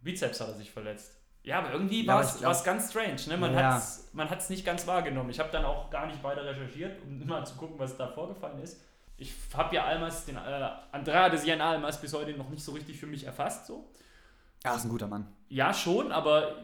Bizeps 0.00 0.40
hat 0.40 0.48
er 0.48 0.54
sich 0.54 0.70
verletzt. 0.72 1.19
Ja, 1.42 1.58
aber 1.58 1.72
irgendwie 1.72 2.04
Ja, 2.04 2.14
war 2.42 2.50
es 2.52 2.64
ganz 2.64 2.90
strange. 2.90 3.16
Ne? 3.28 3.36
Man 3.36 3.54
Ja. 3.54 3.80
hat 4.28 4.38
es 4.40 4.50
nicht 4.50 4.64
ganz 4.64 4.86
wahrgenommen. 4.86 5.30
Ich 5.30 5.38
habe 5.40 5.50
dann 5.50 5.64
auch 5.64 5.90
gar 5.90 6.06
nicht 6.06 6.22
weiter 6.22 6.44
recherchiert, 6.44 7.00
um 7.02 7.18
mal 7.26 7.46
zu 7.46 7.54
gucken, 7.56 7.78
was 7.78 7.96
da 7.96 8.08
vorgefallen 8.08 8.60
ist. 8.62 8.80
Ich 9.16 9.34
habe 9.54 9.74
ja 9.74 9.84
Almas, 9.84 10.24
den 10.24 10.36
äh, 10.36 10.70
Andrade 10.92 11.36
Cien 11.38 11.60
Almas 11.60 12.00
bis 12.00 12.12
heute 12.14 12.32
noch 12.32 12.48
nicht 12.48 12.62
so 12.64 12.72
richtig 12.72 12.98
für 12.98 13.06
mich 13.06 13.24
erfasst. 13.24 13.66
So. 13.66 13.90
Ja, 14.64 14.74
ist 14.74 14.84
ein 14.84 14.90
guter 14.90 15.06
Mann. 15.08 15.26
Ja, 15.48 15.72
schon, 15.74 16.10
aber 16.12 16.56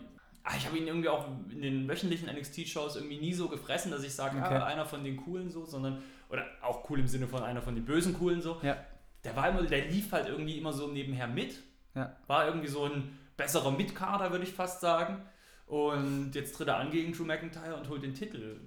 ah, 0.42 0.53
ich 0.57 0.66
habe 0.66 0.79
ihn 0.79 0.87
irgendwie 0.87 1.09
auch 1.09 1.27
in 1.50 1.61
den 1.62 1.88
wöchentlichen 1.88 2.29
NXT-Shows 2.35 2.96
irgendwie 2.96 3.18
nie 3.18 3.33
so 3.35 3.48
gefressen, 3.48 3.90
dass 3.90 4.03
ich 4.05 4.14
sage, 4.14 4.38
Okay. 4.38 4.55
ah, 4.55 4.64
einer 4.66 4.87
von 4.87 5.05
den 5.05 5.16
Coolen 5.18 5.50
so, 5.50 5.64
sondern, 5.66 6.03
oder 6.31 6.44
auch 6.62 6.88
cool 6.90 7.00
im 7.00 7.09
Sinne 7.09 7.27
von 7.29 7.42
einer 7.42 7.61
von 7.62 7.74
den 7.74 7.85
bösen 7.85 8.14
Coolen 8.18 8.40
so. 8.40 8.59
Ja. 8.62 8.77
Der 9.24 9.35
war 9.37 9.48
immer, 9.48 9.62
der 9.62 9.87
lief 9.87 10.12
halt 10.12 10.29
irgendwie 10.29 10.57
immer 10.57 10.72
so 10.72 10.87
nebenher 10.88 11.27
mit. 11.27 11.62
Ja. 11.94 12.14
War 12.27 12.46
irgendwie 12.46 12.68
so 12.68 12.85
ein 12.85 13.18
besserer 13.37 13.70
Mitkader, 13.70 14.31
würde 14.31 14.44
ich 14.44 14.53
fast 14.53 14.81
sagen. 14.81 15.22
Und 15.66 16.33
jetzt 16.35 16.55
tritt 16.55 16.68
er 16.68 16.77
an 16.77 16.90
gegen 16.90 17.12
Drew 17.12 17.25
McIntyre 17.25 17.77
und 17.77 17.88
holt 17.88 18.03
den 18.03 18.14
Titel. 18.14 18.61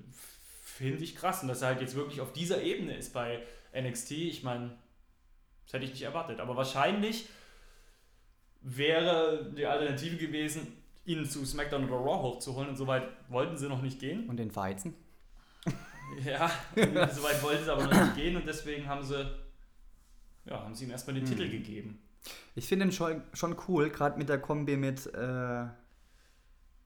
Finde 0.63 1.03
ich 1.03 1.15
krass. 1.15 1.41
Und 1.41 1.47
dass 1.47 1.61
er 1.61 1.69
halt 1.69 1.81
jetzt 1.81 1.95
wirklich 1.95 2.21
auf 2.21 2.33
dieser 2.33 2.61
Ebene 2.61 2.95
ist 2.95 3.13
bei 3.13 3.41
NXT, 3.73 4.11
ich 4.11 4.43
meine, 4.43 4.71
das 5.65 5.73
hätte 5.73 5.85
ich 5.85 5.91
nicht 5.91 6.03
erwartet. 6.03 6.39
Aber 6.39 6.55
wahrscheinlich 6.57 7.29
wäre 8.61 9.51
die 9.55 9.65
Alternative 9.65 10.17
gewesen, 10.17 10.67
ihn 11.05 11.25
zu 11.25 11.45
SmackDown 11.45 11.85
oder 11.85 11.95
Raw 11.97 12.21
hochzuholen. 12.21 12.69
Und 12.69 12.75
so 12.75 12.87
weit 12.87 13.07
wollten 13.29 13.57
sie 13.57 13.69
noch 13.69 13.81
nicht 13.81 13.99
gehen. 13.99 14.27
Und 14.29 14.37
den 14.37 14.55
Weizen? 14.55 14.93
Ja, 16.25 16.49
so 16.75 17.21
weit 17.21 17.43
wollten 17.43 17.63
sie 17.63 17.71
aber 17.71 17.83
noch 17.83 17.93
nicht 17.93 18.15
gehen. 18.15 18.35
Und 18.35 18.47
deswegen 18.47 18.87
haben 18.87 19.03
sie, 19.03 19.29
ja, 20.45 20.59
haben 20.63 20.73
sie 20.73 20.85
ihm 20.85 20.91
erstmal 20.91 21.13
den 21.13 21.23
Hm. 21.23 21.29
Titel 21.29 21.49
gegeben. 21.51 22.01
Ich 22.55 22.67
finde 22.67 22.85
ihn 22.85 22.91
schon, 22.91 23.23
schon 23.33 23.55
cool, 23.67 23.89
gerade 23.89 24.17
mit 24.17 24.29
der 24.29 24.39
Kombi 24.39 24.77
mit 24.77 25.05
äh, 25.07 25.65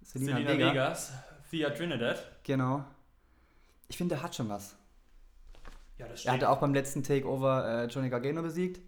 Selina, 0.02 0.36
Selena 0.36 0.50
Vega. 0.50 0.72
Vegas, 0.72 1.14
Thea 1.50 1.70
Trinidad. 1.70 2.24
Genau. 2.44 2.86
Ich 3.88 3.98
finde, 3.98 4.16
der 4.16 4.24
hat 4.24 4.36
schon 4.36 4.50
was. 4.50 4.76
Ja, 5.98 6.08
das 6.08 6.26
Er 6.26 6.34
hatte 6.34 6.50
auch 6.50 6.60
beim 6.60 6.74
letzten 6.74 7.04
Takeover 7.04 7.84
äh, 7.84 7.86
Johnny 7.86 8.10
Gargano 8.10 8.42
besiegt. 8.42 8.82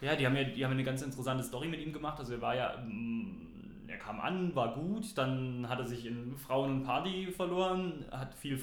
Ja, 0.00 0.16
die 0.16 0.26
haben 0.26 0.36
ja 0.36 0.44
die 0.44 0.64
haben 0.64 0.72
eine 0.72 0.84
ganz 0.84 1.02
interessante 1.02 1.44
Story 1.44 1.68
mit 1.68 1.80
ihm 1.80 1.92
gemacht. 1.92 2.18
Also 2.18 2.34
er 2.34 2.40
war 2.40 2.56
ja, 2.56 2.76
mm, 2.76 3.88
er 3.88 3.98
kam 3.98 4.20
an, 4.20 4.54
war 4.54 4.74
gut, 4.74 5.16
dann 5.16 5.68
hat 5.68 5.78
er 5.78 5.86
sich 5.86 6.06
in 6.06 6.36
Frauen 6.36 6.70
und 6.70 6.84
Party 6.84 7.30
verloren, 7.30 8.04
hat 8.10 8.34
viel, 8.34 8.58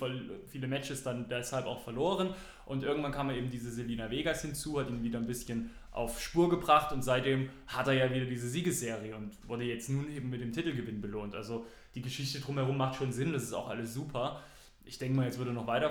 viele 0.48 0.68
Matches 0.68 1.04
dann 1.04 1.30
deshalb 1.30 1.66
auch 1.66 1.82
verloren 1.82 2.34
und 2.66 2.84
irgendwann 2.84 3.12
kam 3.12 3.30
er 3.30 3.36
eben 3.36 3.50
diese 3.50 3.72
Selina 3.72 4.10
Vegas 4.12 4.42
hinzu, 4.42 4.80
hat 4.80 4.90
ihn 4.90 5.04
wieder 5.04 5.20
ein 5.20 5.28
bisschen 5.28 5.72
auf 6.00 6.22
Spur 6.22 6.50
gebracht 6.50 6.94
und 6.94 7.02
seitdem 7.02 7.50
hat 7.68 7.88
er 7.88 7.94
ja 7.94 8.10
wieder 8.10 8.26
diese 8.26 8.48
Siegesserie 8.48 9.16
und 9.16 9.36
wurde 9.48 9.66
jetzt 9.66 9.90
nun 9.90 10.10
eben 10.10 10.30
mit 10.30 10.40
dem 10.40 10.54
Titelgewinn 10.54 11.02
belohnt. 11.02 11.36
Also 11.36 11.66
die 11.94 12.02
Geschichte 12.02 12.40
drumherum 12.40 12.78
macht 12.78 12.96
schon 12.96 13.12
Sinn, 13.12 13.34
das 13.34 13.44
ist 13.44 13.54
auch 13.54 13.68
alles 13.68 13.94
super. 13.94 14.42
Ich 14.86 14.98
denke 14.98 15.18
mal, 15.18 15.26
jetzt 15.26 15.38
würde 15.38 15.52
er 15.52 15.56
noch 15.56 15.68
weiter 15.68 15.90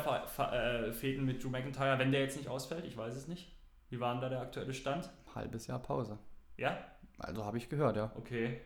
äh, 0.53 0.93
fäden 0.93 1.27
mit 1.27 1.45
Drew 1.45 1.51
McIntyre, 1.51 1.99
wenn 1.99 2.11
der 2.11 2.23
jetzt 2.23 2.39
nicht 2.39 2.49
ausfällt, 2.49 2.87
ich 2.87 2.97
weiß 2.97 3.15
es 3.15 3.29
nicht. 3.29 3.55
Wie 3.91 4.01
war 4.01 4.15
denn 4.15 4.23
da 4.23 4.31
der 4.31 4.41
aktuelle 4.41 4.73
Stand? 4.73 5.11
Halbes 5.35 5.67
Jahr 5.67 5.79
Pause. 5.79 6.19
Ja? 6.57 6.79
Also 7.19 7.45
habe 7.45 7.59
ich 7.59 7.69
gehört, 7.69 7.97
ja. 7.97 8.11
Okay. 8.17 8.61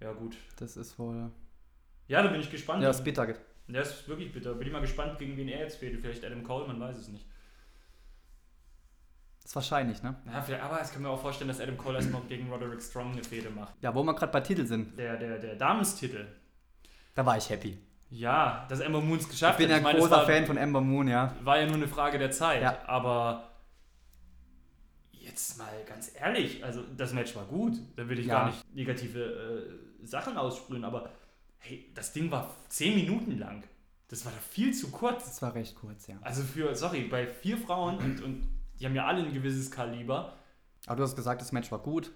Ja, 0.00 0.12
gut. 0.12 0.36
Das 0.58 0.76
ist 0.76 0.98
wohl. 0.98 1.30
Ja, 2.08 2.22
da 2.22 2.28
bin 2.28 2.40
ich 2.40 2.50
gespannt. 2.50 2.82
Ja, 2.82 2.90
ist 2.90 3.04
bitter. 3.04 3.32
Ja, 3.68 3.80
ist 3.80 4.08
wirklich 4.08 4.32
bitter. 4.32 4.54
Bin 4.54 4.66
ich 4.66 4.72
mal 4.72 4.80
gespannt, 4.80 5.18
gegen 5.20 5.36
wen 5.36 5.48
er 5.48 5.60
jetzt 5.60 5.76
fehlt. 5.76 6.00
Vielleicht 6.00 6.24
Adam 6.24 6.42
Cole, 6.42 6.66
man 6.66 6.80
weiß 6.80 6.98
es 6.98 7.08
nicht. 7.08 7.24
Ist 9.44 9.54
wahrscheinlich, 9.56 10.02
ne? 10.02 10.14
Ja, 10.26 10.40
vielleicht, 10.40 10.62
aber 10.62 10.80
ich 10.82 10.92
kann 10.92 11.02
mir 11.02 11.08
auch 11.10 11.20
vorstellen, 11.20 11.48
dass 11.48 11.60
Adam 11.60 11.76
Cole 11.76 11.96
erstmal 11.96 12.22
gegen 12.22 12.48
Roderick 12.50 12.80
Strong 12.82 13.12
eine 13.12 13.24
Fehde 13.24 13.50
macht. 13.50 13.74
Ja, 13.82 13.94
wo 13.94 14.02
wir 14.04 14.14
gerade 14.14 14.32
bei 14.32 14.40
Titel 14.40 14.64
sind, 14.66 14.96
Der, 14.98 15.16
der, 15.16 15.38
der 15.38 15.56
Damenstitel. 15.56 16.26
da 17.14 17.26
war 17.26 17.36
ich 17.36 17.50
happy. 17.50 17.78
Ja, 18.10 18.66
dass 18.68 18.80
Ember 18.80 19.00
Moons 19.00 19.24
Ich 19.24 19.30
geschafft 19.30 19.58
bin 19.58 19.70
ja 19.70 19.76
hat. 19.76 19.86
ein 19.86 19.96
großer 19.96 20.10
war, 20.10 20.26
Fan 20.26 20.46
von 20.46 20.56
Ember 20.56 20.80
Moon, 20.80 21.08
ja. 21.08 21.34
war 21.42 21.58
ja 21.58 21.66
nur 21.66 21.76
eine 21.76 21.88
Frage 21.88 22.18
der 22.18 22.30
Zeit. 22.30 22.62
Ja. 22.62 22.78
Aber 22.86 23.48
jetzt 25.12 25.58
mal 25.58 25.70
ganz 25.86 26.12
ehrlich, 26.14 26.64
also 26.64 26.82
das 26.96 27.12
Match 27.12 27.34
war 27.36 27.44
gut. 27.44 27.74
Da 27.96 28.08
will 28.08 28.18
ich 28.18 28.26
Ja. 28.26 28.40
gar 28.40 28.46
nicht 28.46 28.74
negative 28.74 29.20
äh, 30.02 30.06
Sachen 30.06 30.36
aussprühen, 30.36 30.84
aber 30.84 31.10
hey, 31.58 31.90
das 31.94 32.12
Ding 32.12 32.30
war 32.30 32.54
10 32.68 32.94
Minuten 32.94 33.38
lang. 33.38 33.64
Das 34.08 34.24
war 34.26 34.32
doch 34.32 34.40
viel 34.42 34.74
zu 34.74 34.90
kurz. 34.90 35.24
Das 35.24 35.40
war 35.42 35.54
recht 35.54 35.74
kurz, 35.74 36.06
ja. 36.06 36.16
Also 36.20 36.42
für, 36.42 36.74
sorry, 36.74 37.02
bei 37.04 37.26
vier 37.26 37.56
Frauen 37.56 37.96
und, 37.98 38.22
und 38.22 38.46
die 38.82 38.86
haben 38.86 38.94
ja 38.96 39.06
alle 39.06 39.24
ein 39.24 39.32
gewisses 39.32 39.70
Kaliber. 39.70 40.32
Aber 40.86 40.96
du 40.96 41.02
hast 41.04 41.14
gesagt, 41.16 41.40
das 41.40 41.52
Match 41.52 41.70
war 41.70 41.78
gut. 41.78 42.10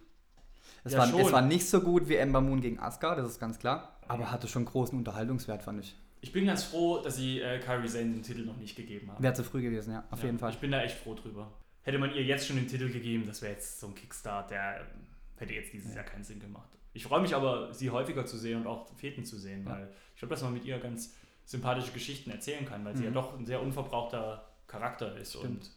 Es, 0.84 0.92
Ja, 0.92 0.98
war, 0.98 1.06
schon. 1.06 1.20
es 1.20 1.32
war 1.32 1.42
nicht 1.42 1.66
so 1.68 1.80
gut 1.80 2.08
wie 2.08 2.16
Ember 2.16 2.40
Moon 2.40 2.60
gegen 2.60 2.78
Asuka, 2.80 3.14
das 3.14 3.28
ist 3.28 3.38
ganz 3.38 3.58
klar. 3.58 3.98
Aber 4.08 4.30
hatte 4.30 4.48
schon 4.48 4.64
großen 4.64 4.98
Unterhaltungswert, 4.98 5.62
fand 5.62 5.80
ich. 5.80 5.96
Ich 6.20 6.32
bin 6.32 6.46
ganz 6.46 6.64
froh, 6.64 7.00
dass 7.02 7.16
sie 7.16 7.40
äh, 7.40 7.60
Kairi 7.60 7.86
Sane 7.88 8.06
den 8.12 8.22
Titel 8.22 8.44
noch 8.44 8.56
nicht 8.56 8.74
gegeben 8.76 9.10
haben. 9.12 9.22
Wäre 9.22 9.34
zu 9.34 9.44
früh 9.44 9.62
gewesen, 9.62 9.92
ja, 9.92 10.04
auf 10.10 10.20
Ja, 10.20 10.26
jeden 10.26 10.38
Fall. 10.38 10.50
Ich 10.50 10.58
bin 10.58 10.72
da 10.72 10.82
echt 10.82 10.96
froh 10.98 11.14
drüber. 11.14 11.52
Hätte 11.82 11.98
man 11.98 12.12
ihr 12.12 12.24
jetzt 12.24 12.46
schon 12.48 12.56
den 12.56 12.66
Titel 12.66 12.90
gegeben, 12.90 13.24
das 13.26 13.42
wäre 13.42 13.52
jetzt 13.52 13.78
so 13.78 13.86
ein 13.86 13.94
Kickstart, 13.94 14.50
der 14.50 14.80
ähm, 14.80 15.06
hätte 15.36 15.54
jetzt 15.54 15.72
dieses 15.72 15.90
Ja. 15.90 15.96
Jahr 15.96 16.04
keinen 16.04 16.24
Sinn 16.24 16.40
gemacht. 16.40 16.68
Ich 16.94 17.04
freue 17.04 17.20
mich 17.20 17.34
aber, 17.36 17.72
sie 17.72 17.90
häufiger 17.90 18.26
zu 18.26 18.36
sehen 18.38 18.60
und 18.62 18.66
auch 18.66 18.88
Fäden 18.96 19.24
zu 19.24 19.36
sehen, 19.38 19.64
weil 19.66 19.92
ich 20.14 20.18
glaube, 20.20 20.34
dass 20.34 20.42
man 20.42 20.52
mit 20.54 20.64
ihr 20.64 20.78
ganz 20.80 21.14
sympathische 21.44 21.92
Geschichten 21.92 22.30
erzählen 22.30 22.64
kann, 22.66 22.84
weil 22.84 22.96
sie 22.96 23.04
ja 23.04 23.10
Mhm. 23.10 23.14
doch 23.14 23.38
ein 23.38 23.46
sehr 23.46 23.62
unverbrauchter 23.62 24.48
Charakter 24.66 25.16
ist 25.16 25.34
Stimmt. 25.34 25.46
und 25.46 25.70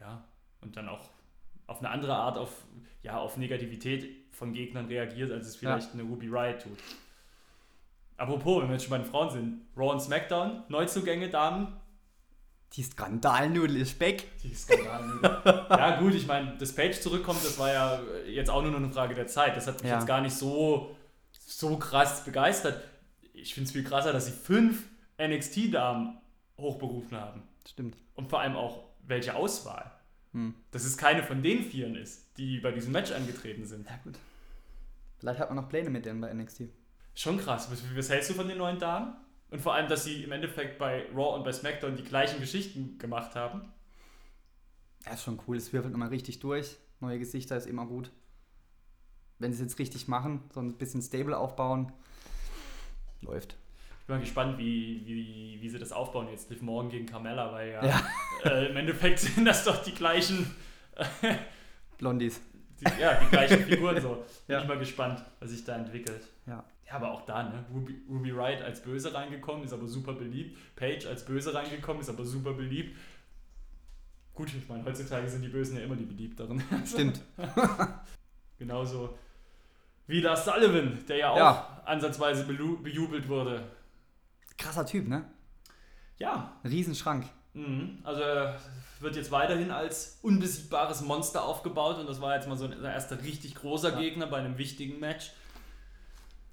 ja, 0.00 0.24
und 0.62 0.76
dann 0.76 0.88
auch 0.88 1.10
auf 1.66 1.78
eine 1.80 1.90
andere 1.90 2.14
Art 2.14 2.38
auf, 2.38 2.50
ja, 3.02 3.18
auf 3.18 3.36
Negativität 3.36 4.08
von 4.32 4.52
Gegnern 4.52 4.86
reagiert, 4.86 5.30
als 5.30 5.46
es 5.46 5.56
vielleicht 5.56 5.92
eine 5.92 6.02
Ruby 6.02 6.28
Riot 6.28 6.62
tut. 6.62 6.78
Apropos, 8.16 8.62
wenn 8.62 8.68
wir 8.68 8.74
jetzt 8.74 8.82
schon 8.84 8.90
bei 8.90 8.98
den 8.98 9.06
Frauen 9.06 9.30
sind, 9.30 9.62
Raw 9.76 9.92
und 9.92 10.00
SmackDown, 10.00 10.64
Neuzugänge, 10.68 11.28
Damen, 11.30 11.76
Die 12.74 12.82
Skandalnudel 12.82 13.76
ist 13.76 13.98
weg. 14.00 14.28
Die 14.42 14.54
Skandalnudel. 14.54 15.42
ja, 15.70 16.00
gut, 16.00 16.14
ich 16.14 16.26
meine, 16.26 16.56
dass 16.56 16.74
Page 16.74 16.98
zurückkommt, 17.00 17.44
das 17.44 17.58
war 17.58 17.72
ja 17.72 18.00
jetzt 18.26 18.48
auch 18.50 18.62
nur 18.62 18.70
noch 18.70 18.78
eine 18.78 18.90
Frage 18.92 19.14
der 19.14 19.26
Zeit. 19.26 19.56
Das 19.56 19.66
hat 19.66 19.82
mich 19.82 19.90
Ja. 19.90 19.98
jetzt 19.98 20.06
gar 20.06 20.20
nicht 20.20 20.34
so, 20.34 20.94
so 21.32 21.76
krass 21.78 22.24
begeistert. 22.24 22.82
Ich 23.34 23.54
finde 23.54 23.66
es 23.66 23.72
viel 23.72 23.84
krasser, 23.84 24.12
dass 24.12 24.26
sie 24.26 24.32
fünf 24.32 24.84
NXT-Damen 25.20 26.18
hochberufen 26.58 27.18
haben. 27.18 27.42
Stimmt. 27.68 27.96
Und 28.14 28.28
vor 28.30 28.40
allem 28.40 28.56
auch, 28.56 28.84
welche 29.04 29.34
Auswahl. 29.34 29.90
Hm. 30.32 30.54
Dass 30.70 30.84
es 30.84 30.96
keine 30.96 31.22
von 31.22 31.42
den 31.42 31.64
Vieren 31.64 31.94
ist, 31.94 32.36
die 32.38 32.58
bei 32.60 32.72
diesem 32.72 32.92
Match 32.92 33.12
angetreten 33.12 33.64
sind. 33.66 33.86
Ja, 33.86 33.98
gut. 34.02 34.18
Vielleicht 35.18 35.40
hat 35.40 35.50
man 35.50 35.56
noch 35.56 35.68
Pläne 35.68 35.90
mit 35.90 36.04
denen 36.04 36.20
bei 36.20 36.32
NXT. 36.32 36.62
Schon 37.14 37.38
krass. 37.38 37.70
Was, 37.70 37.82
was 37.94 38.10
hältst 38.10 38.30
du 38.30 38.34
von 38.34 38.48
den 38.48 38.58
neuen 38.58 38.78
Damen? 38.78 39.14
Und 39.50 39.60
vor 39.60 39.74
allem, 39.74 39.88
dass 39.88 40.04
sie 40.04 40.24
im 40.24 40.32
Endeffekt 40.32 40.78
bei 40.78 41.06
Raw 41.14 41.36
und 41.36 41.44
bei 41.44 41.52
SmackDown 41.52 41.94
die 41.96 42.04
gleichen 42.04 42.40
Geschichten 42.40 42.98
gemacht 42.98 43.34
haben. 43.34 43.70
Ja, 45.04 45.12
ist 45.12 45.24
schon 45.24 45.38
cool. 45.46 45.58
Es 45.58 45.72
wirbelt 45.72 45.92
nochmal 45.92 46.08
richtig 46.08 46.40
durch. 46.40 46.76
Neue 47.00 47.18
Gesichter 47.18 47.56
ist 47.56 47.66
immer 47.66 47.86
gut. 47.86 48.10
Wenn 49.38 49.52
sie 49.52 49.62
es 49.62 49.68
jetzt 49.68 49.78
richtig 49.78 50.08
machen, 50.08 50.42
so 50.54 50.60
ein 50.60 50.78
bisschen 50.78 51.02
stable 51.02 51.36
aufbauen, 51.36 51.92
läuft. 53.20 53.56
Ich 54.02 54.06
bin 54.08 54.16
mal 54.16 54.20
gespannt, 54.20 54.58
wie, 54.58 55.00
wie, 55.06 55.58
wie 55.62 55.68
sie 55.68 55.78
das 55.78 55.92
aufbauen 55.92 56.26
jetzt. 56.28 56.50
Liv 56.50 56.60
Morgan 56.60 56.90
gegen 56.90 57.06
Carmella, 57.06 57.52
weil 57.52 57.70
ja, 57.72 57.84
Ja. 57.86 58.02
Äh, 58.44 58.66
im 58.70 58.76
Endeffekt 58.76 59.20
sind 59.20 59.44
das 59.44 59.64
doch 59.64 59.80
die 59.84 59.94
gleichen, 59.94 60.50
Blondies. 61.98 62.40
die, 62.80 63.00
ja, 63.00 63.14
die 63.20 63.26
gleichen 63.26 63.62
Figuren 63.64 64.00
so. 64.00 64.24
Bin 64.48 64.54
Ja. 64.56 64.62
ich 64.62 64.66
mal 64.68 64.78
gespannt, 64.78 65.22
was 65.38 65.50
sich 65.50 65.64
da 65.64 65.76
entwickelt. 65.76 66.26
Ja. 66.46 66.64
Ja, 66.88 66.94
aber 66.96 67.12
auch 67.12 67.24
da, 67.24 67.44
ne? 67.44 67.64
Ruby, 67.72 68.02
Ruby 68.10 68.36
Wright 68.36 68.60
als 68.60 68.82
Böse 68.82 69.14
reingekommen, 69.14 69.62
ist 69.64 69.72
aber 69.72 69.86
super 69.86 70.12
beliebt. 70.14 70.58
Paige 70.74 71.08
als 71.08 71.24
Böse 71.24 71.54
reingekommen, 71.54 72.02
ist 72.02 72.08
aber 72.10 72.24
super 72.24 72.52
beliebt. 72.54 72.96
Gut, 74.34 74.48
ich 74.52 74.68
meine, 74.68 74.84
heutzutage 74.84 75.28
sind 75.28 75.42
die 75.42 75.48
Bösen 75.48 75.76
ja 75.76 75.84
immer 75.84 75.94
die 75.96 76.04
beliebteren. 76.04 76.60
Stimmt. 76.86 77.20
Genauso 78.58 79.16
wie 80.08 80.20
das 80.20 80.44
Sullivan, 80.44 80.98
der 81.08 81.16
ja 81.16 81.30
auch 81.30 81.36
Ja. 81.36 81.82
ansatzweise 81.84 82.44
bejubelt 82.44 83.28
wurde. 83.28 83.62
Krasser 84.58 84.86
Typ, 84.86 85.08
ne? 85.08 85.24
Ja, 86.18 86.60
Riesenschrank. 86.64 87.26
Mhm. 87.54 87.98
Also 88.04 88.22
er 88.22 88.58
wird 89.00 89.16
jetzt 89.16 89.30
weiterhin 89.30 89.70
als 89.70 90.18
unbesiegbares 90.22 91.00
Monster 91.02 91.44
aufgebaut 91.44 91.98
und 91.98 92.06
das 92.08 92.20
war 92.20 92.34
jetzt 92.36 92.48
mal 92.48 92.56
so 92.56 92.64
ein 92.66 92.82
erster 92.84 93.22
richtig 93.22 93.54
großer 93.56 93.90
Ja. 93.92 93.98
Gegner 93.98 94.26
bei 94.26 94.38
einem 94.38 94.58
wichtigen 94.58 95.00
Match. 95.00 95.32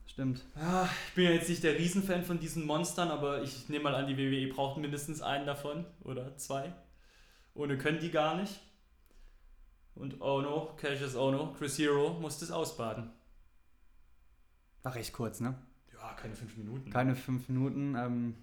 Stimmt. 0.08 0.44
Ah, 0.56 0.88
Ich 1.10 1.14
bin 1.16 1.26
ja 1.26 1.32
jetzt 1.32 1.48
nicht 1.50 1.64
der 1.64 1.76
Riesenfan 1.78 2.24
von 2.26 2.40
diesen 2.40 2.66
Monstern, 2.66 3.10
aber 3.12 3.42
ich 3.44 3.70
nehme 3.70 3.86
mal 3.86 3.96
an, 3.96 4.08
die 4.08 4.18
WWE 4.18 4.52
braucht 4.54 4.78
mindestens 4.78 5.22
einen 5.22 5.46
davon 5.46 5.86
oder 6.04 6.36
zwei. 6.38 6.74
Ohne 7.54 7.78
können 7.78 8.00
die 8.00 8.12
gar 8.12 8.36
nicht. 8.36 8.60
Und 9.96 10.20
Ono, 10.22 10.74
Cassius 10.78 11.16
Ono, 11.16 11.54
Chris 11.54 11.78
Hero 11.78 12.14
muss 12.20 12.40
das 12.40 12.52
ausbaden. 12.52 13.12
War 14.84 14.96
recht 14.96 15.14
kurz, 15.14 15.40
ne? 15.40 15.56
Ja, 16.10 16.16
keine 16.22 16.36
fünf 16.36 16.58
Minuten. 16.58 16.90
Keine 16.90 17.16
fünf 17.16 17.48
Minuten. 17.50 17.96
Ähm, 17.96 18.36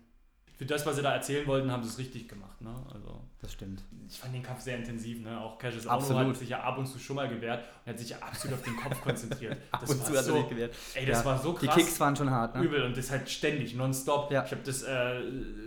Für 0.56 0.64
das, 0.66 0.86
was 0.86 0.96
sie 0.96 1.02
da 1.02 1.12
erzählen 1.14 1.46
wollten, 1.46 1.70
haben 1.70 1.82
sie 1.82 1.88
es 1.90 1.98
richtig 1.98 2.28
gemacht. 2.28 2.60
Ne? 2.62 2.74
Also 2.94 3.20
das 3.42 3.52
stimmt. 3.52 3.82
Ich 4.08 4.18
fand 4.18 4.34
den 4.34 4.42
Kampf 4.42 4.60
sehr 4.62 4.76
intensiv, 4.78 5.20
ne? 5.22 5.38
Auch 5.40 5.58
Cassius 5.58 5.84
Ono 5.86 5.94
Absolut. 5.96 6.28
hat 6.28 6.36
sich 6.36 6.48
ja 6.48 6.60
ab 6.62 6.78
und 6.78 6.86
zu 6.86 6.98
schon 6.98 7.16
mal 7.16 7.28
gewehrt 7.28 7.64
und 7.84 7.92
hat 7.92 7.98
sich 7.98 8.08
ja 8.10 8.18
absolut 8.20 8.58
auf 8.58 8.64
den 8.64 8.76
Kopf 8.76 9.00
konzentriert. 9.02 9.56
Ab 9.70 9.80
Das 9.82 9.90
und 9.90 9.98
war 10.00 10.06
zu 10.06 10.10
hat 10.12 10.16
er 10.16 10.22
so, 10.22 10.36
sich 10.38 10.48
gewehrt. 10.48 10.74
ey, 10.94 11.04
das 11.06 11.18
Ja. 11.18 11.24
war 11.26 11.38
so 11.38 11.52
Die 11.58 11.66
krass. 11.66 11.76
Kicks 11.76 12.00
waren 12.00 12.16
schon 12.16 12.30
hart, 12.30 12.54
ne? 12.56 12.62
übel 12.62 12.82
und 12.84 12.96
das 12.96 13.10
halt 13.10 13.28
ständig, 13.28 13.74
nonstop. 13.74 14.30
Ja. 14.30 14.44
Ich 14.44 14.50
habe 14.52 14.62
das 14.64 14.82
äh, 14.82 15.20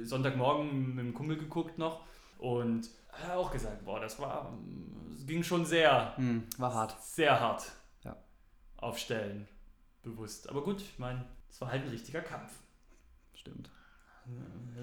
Sonntagmorgen 0.06 0.96
mit 0.96 1.06
dem 1.06 1.14
Kumpel 1.14 1.38
geguckt 1.38 1.78
noch 1.78 2.02
und 2.40 2.90
er 3.22 3.28
hat 3.28 3.36
auch 3.36 3.52
gesagt, 3.52 3.86
boah, 3.86 4.00
das 4.00 4.18
war, 4.20 4.58
es 5.14 5.26
ging 5.28 5.44
schon 5.44 5.66
sehr, 5.66 6.16
Hm, 6.18 6.44
war 6.58 6.74
hart. 6.74 6.96
sehr 7.04 7.40
hart 7.40 7.72
Ja. 8.04 8.16
aufstellen, 8.78 9.48
bewusst. 10.02 10.50
Aber 10.50 10.64
gut, 10.64 10.82
ich 10.82 10.98
meine, 10.98 11.26
es 11.50 11.60
war 11.62 11.72
halt 11.72 11.84
ein 11.84 11.90
richtiger 11.90 12.22
Kampf. 12.22 12.52
Stimmt. 13.34 13.70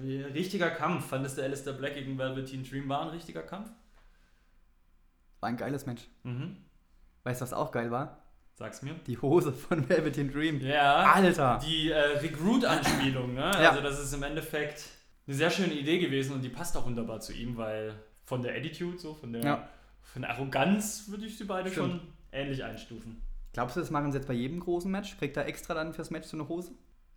Äh, 0.03 0.23
Richtiger 0.33 0.69
Kampf. 0.71 1.07
Fandest 1.07 1.37
du 1.37 1.43
Alistair 1.43 1.73
Black 1.73 1.93
gegen 1.95 2.17
Velveteen 2.17 2.63
Dream 2.63 2.89
war 2.89 3.03
ein 3.03 3.07
richtiger 3.09 3.43
Kampf? 3.43 3.69
War 5.39 5.49
ein 5.49 5.57
geiles 5.57 5.85
Match. 5.85 6.03
Mhm. 6.23 6.57
Weißt 7.23 7.41
du, 7.41 7.43
was 7.43 7.53
auch 7.53 7.71
geil 7.71 7.91
war? 7.91 8.23
Sag's 8.55 8.81
mir. 8.81 8.95
Die 9.05 9.17
Hose 9.19 9.53
von 9.53 9.87
Velveteen 9.87 10.31
Dream. 10.31 10.59
Ja. 10.61 11.13
Alter! 11.13 11.59
Die 11.63 11.91
äh, 11.91 11.97
Recruit-Anspielung, 12.17 13.33
ne? 13.35 13.41
Ja. 13.41 13.69
Also 13.69 13.81
das 13.81 13.99
ist 13.99 14.13
im 14.13 14.23
Endeffekt 14.23 14.83
eine 15.27 15.35
sehr 15.35 15.51
schöne 15.51 15.73
Idee 15.73 15.99
gewesen 15.99 16.33
und 16.33 16.41
die 16.41 16.49
passt 16.49 16.75
auch 16.75 16.85
wunderbar 16.85 17.19
zu 17.19 17.33
ihm, 17.33 17.55
weil 17.57 17.93
von 18.23 18.41
der 18.41 18.55
Attitude, 18.55 18.97
so 18.97 19.13
von 19.13 19.31
der, 19.33 19.43
Ja. 19.43 19.69
von 20.01 20.23
der 20.23 20.31
Arroganz 20.31 21.07
würde 21.09 21.25
ich 21.25 21.37
sie 21.37 21.43
beide 21.45 21.69
Stimmt. 21.69 21.91
schon 21.91 22.01
ähnlich 22.31 22.63
einstufen. 22.63 23.21
Glaubst 23.57 23.75
du, 23.75 23.79
das 23.79 23.89
machen 23.89 24.11
sie 24.11 24.19
jetzt 24.19 24.27
bei 24.27 24.35
jedem 24.35 24.59
großen 24.59 24.91
Match? 24.91 25.17
Kriegt 25.17 25.35
er 25.35 25.47
extra 25.47 25.73
dann 25.73 25.91
fürs 25.91 26.11
Match 26.11 26.27
so 26.27 26.37
eine 26.37 26.47
Hose? 26.47 26.73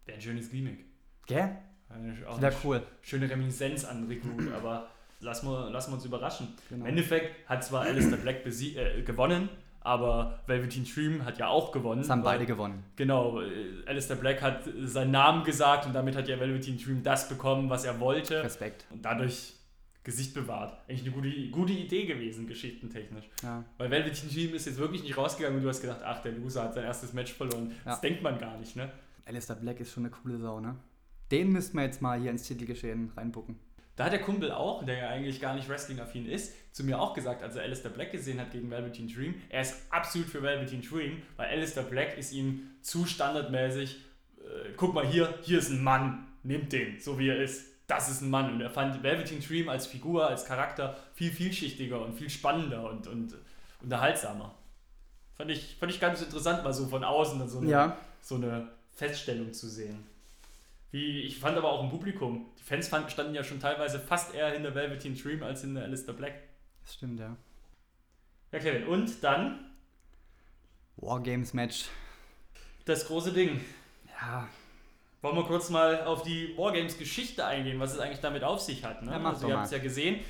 Wäre 0.07 0.17
ein 0.17 0.23
schönes 0.23 0.51
Gimmick. 0.51 0.87
Gell? 1.27 1.55
Eine 1.91 2.17
cool. 2.65 2.83
schöne 3.03 3.29
Reminiszenz 3.29 3.85
an 3.85 4.07
Recruit, 4.07 4.51
aber 4.55 4.89
lassen 5.21 5.49
wir, 5.51 5.69
lassen 5.69 5.91
wir 5.91 5.97
uns 5.97 6.07
überraschen. 6.07 6.49
Genau. 6.71 6.81
Im 6.85 6.89
Endeffekt 6.89 7.47
hat 7.47 7.63
zwar 7.63 7.83
Alistair 7.83 8.17
Black 8.17 8.47
äh, 8.47 9.03
gewonnen, 9.03 9.51
aber 9.81 10.41
Velveteen 10.47 10.87
Dream 10.87 11.27
hat 11.27 11.37
ja 11.37 11.49
auch 11.49 11.73
gewonnen. 11.73 12.01
Das 12.01 12.09
haben 12.09 12.25
weil- 12.25 12.37
beide 12.39 12.47
gewonnen. 12.47 12.85
Genau, 12.97 13.43
äh, 13.43 13.85
Alistair 13.85 14.17
Black 14.17 14.41
hat 14.41 14.63
seinen 14.85 15.11
Namen 15.11 15.45
gesagt 15.45 15.85
und 15.85 15.93
damit 15.93 16.17
hat 16.17 16.27
ja 16.27 16.41
Velveteen 16.41 16.79
Dream 16.79 17.03
das 17.03 17.29
bekommen, 17.29 17.69
was 17.69 17.85
er 17.85 18.01
wollte 18.01 18.43
Respekt. 18.43 18.87
und 18.89 19.05
dadurch 19.05 19.57
Gesicht 20.03 20.33
bewahrt. 20.35 20.79
Eigentlich 20.89 21.03
eine 21.03 21.11
gute, 21.13 21.51
gute 21.51 21.73
Idee 21.73 22.07
gewesen, 22.07 22.47
geschichtentechnisch. 22.47 23.29
Ja. 23.43 23.65
Weil 23.77 23.91
Velveteen 23.91 24.31
Dream 24.31 24.55
ist 24.55 24.67
jetzt 24.67 24.79
wirklich 24.79 25.03
nicht 25.03 25.17
rausgegangen 25.17 25.59
und 25.59 25.63
du 25.65 25.69
hast 25.69 25.81
gedacht, 25.81 26.01
ach, 26.03 26.23
der 26.23 26.33
Loser 26.33 26.63
hat 26.65 26.75
sein 26.75 26.85
erstes 26.85 27.13
Match 27.13 27.33
verloren. 27.33 27.73
Das 27.85 27.97
Ja. 27.97 28.01
denkt 28.01 28.23
man 28.23 28.39
gar 28.39 28.57
nicht, 28.59 28.77
ne? 28.77 28.91
Alistair 29.27 29.57
Black 29.57 29.79
ist 29.81 29.93
schon 29.93 30.05
eine 30.07 30.11
coole 30.11 30.39
Sau, 30.39 30.61
ne? 30.61 30.77
Den 31.31 31.53
müssten 31.53 31.77
wir 31.77 31.85
jetzt 31.85 32.01
mal 32.03 32.19
hier 32.21 32.31
ins 32.31 32.45
Titelgeschehen 32.45 33.13
reinbucken. 33.17 33.57
Da 33.97 34.07
hat 34.07 34.13
der 34.13 34.23
Kumpel 34.23 34.51
auch, 34.51 34.83
der 34.85 34.97
ja 34.97 35.09
eigentlich 35.11 35.41
gar 35.41 35.55
nicht 35.55 35.69
Wrestling-affin 35.69 36.25
ist, 36.25 36.55
zu 36.75 36.83
mir 36.85 36.99
auch 36.99 37.13
gesagt, 37.13 37.43
als 37.43 37.57
er 37.57 37.63
Alistair 37.65 37.91
Black 37.91 38.11
gesehen 38.13 38.41
hat 38.41 38.51
gegen 38.51 38.71
Velveteen 38.71 39.07
Dream, 39.09 39.35
er 39.51 39.61
ist 39.61 39.83
absolut 39.91 40.27
für 40.29 40.43
Velveteen 40.43 40.81
Dream, 40.81 41.21
weil 41.37 41.49
Alistair 41.51 41.83
Black 41.83 42.17
ist 42.17 42.33
ihm 42.33 42.71
zu 42.81 43.05
standardmäßig, 43.05 44.01
äh, 44.39 44.71
guck 44.77 44.95
mal 44.95 45.07
hier, 45.07 45.35
hier 45.43 45.59
ist 45.59 45.69
ein 45.71 45.85
Mann, 45.85 46.27
nehmt 46.43 46.73
den, 46.73 46.99
so 46.99 47.19
wie 47.19 47.29
er 47.29 47.43
ist. 47.43 47.67
Das 47.91 48.09
ist 48.09 48.21
ein 48.21 48.31
Mann. 48.31 48.53
Und 48.55 48.61
er 48.61 48.71
fand 48.71 49.03
Velveteen 49.03 49.41
Dream 49.43 49.69
als 49.69 49.87
Figur, 49.87 50.29
als 50.29 50.45
Charakter 50.45 50.97
viel 51.15 51.33
vielschichtiger 51.33 52.01
und 52.01 52.15
viel 52.15 52.31
spannender 52.31 52.89
und, 52.89 53.09
und 53.09 53.35
unterhaltsamer. 53.83 54.55
Fand 55.37 55.51
ich, 55.51 55.77
fand 55.81 55.91
ich 55.91 55.99
ganz 55.99 56.23
interessant, 56.23 56.63
mal 56.63 56.73
so 56.73 56.87
von 56.87 57.03
außen 57.03 57.49
so 57.49 57.59
eine, 57.59 57.69
Ja. 57.71 57.97
so 58.23 58.37
eine 58.37 58.69
Feststellung 58.95 59.53
zu 59.53 59.69
sehen. 59.69 60.05
Wie, 60.93 61.23
ich 61.23 61.39
fand 61.39 61.57
aber 61.59 61.71
auch 61.73 61.83
im 61.83 61.91
Publikum, 61.91 62.47
die 62.59 62.63
Fans 62.63 62.87
fanden, 62.89 63.11
standen 63.11 63.35
ja 63.35 63.43
schon 63.43 63.59
teilweise 63.59 63.99
fast 63.99 64.35
eher 64.35 64.51
hinter 64.51 64.75
Velveteen 64.75 65.17
Dream 65.17 65.43
als 65.43 65.63
hinter 65.63 65.83
Alistair 65.83 66.15
Black. 66.15 66.35
Das 66.85 66.95
stimmt, 66.95 67.19
ja. 67.19 67.37
Ja, 68.53 68.59
Kevin, 68.61 68.87
und 68.87 69.23
dann 69.25 69.71
Wargames-Match. 70.97 71.87
das 72.85 73.07
große 73.07 73.33
Ding. 73.33 73.61
Ja, 74.21 74.47
Wollen 75.23 75.37
wir 75.37 75.45
kurz 75.45 75.69
mal 75.69 76.05
auf 76.05 76.23
die 76.23 76.55
Wargames-Geschichte 76.57 77.45
eingehen, 77.45 77.79
was 77.79 77.93
es 77.93 77.99
eigentlich 77.99 78.21
damit 78.21 78.43
auf 78.43 78.61
sich 78.61 78.85
hat. 78.85 79.03
Ne? 79.03 79.13
Ja, 79.13 79.23
also 79.23 79.49
ihr 79.49 79.57
habt 79.57 79.67
es 79.67 79.73
ja 79.73 79.79
gesehen, 79.79 80.21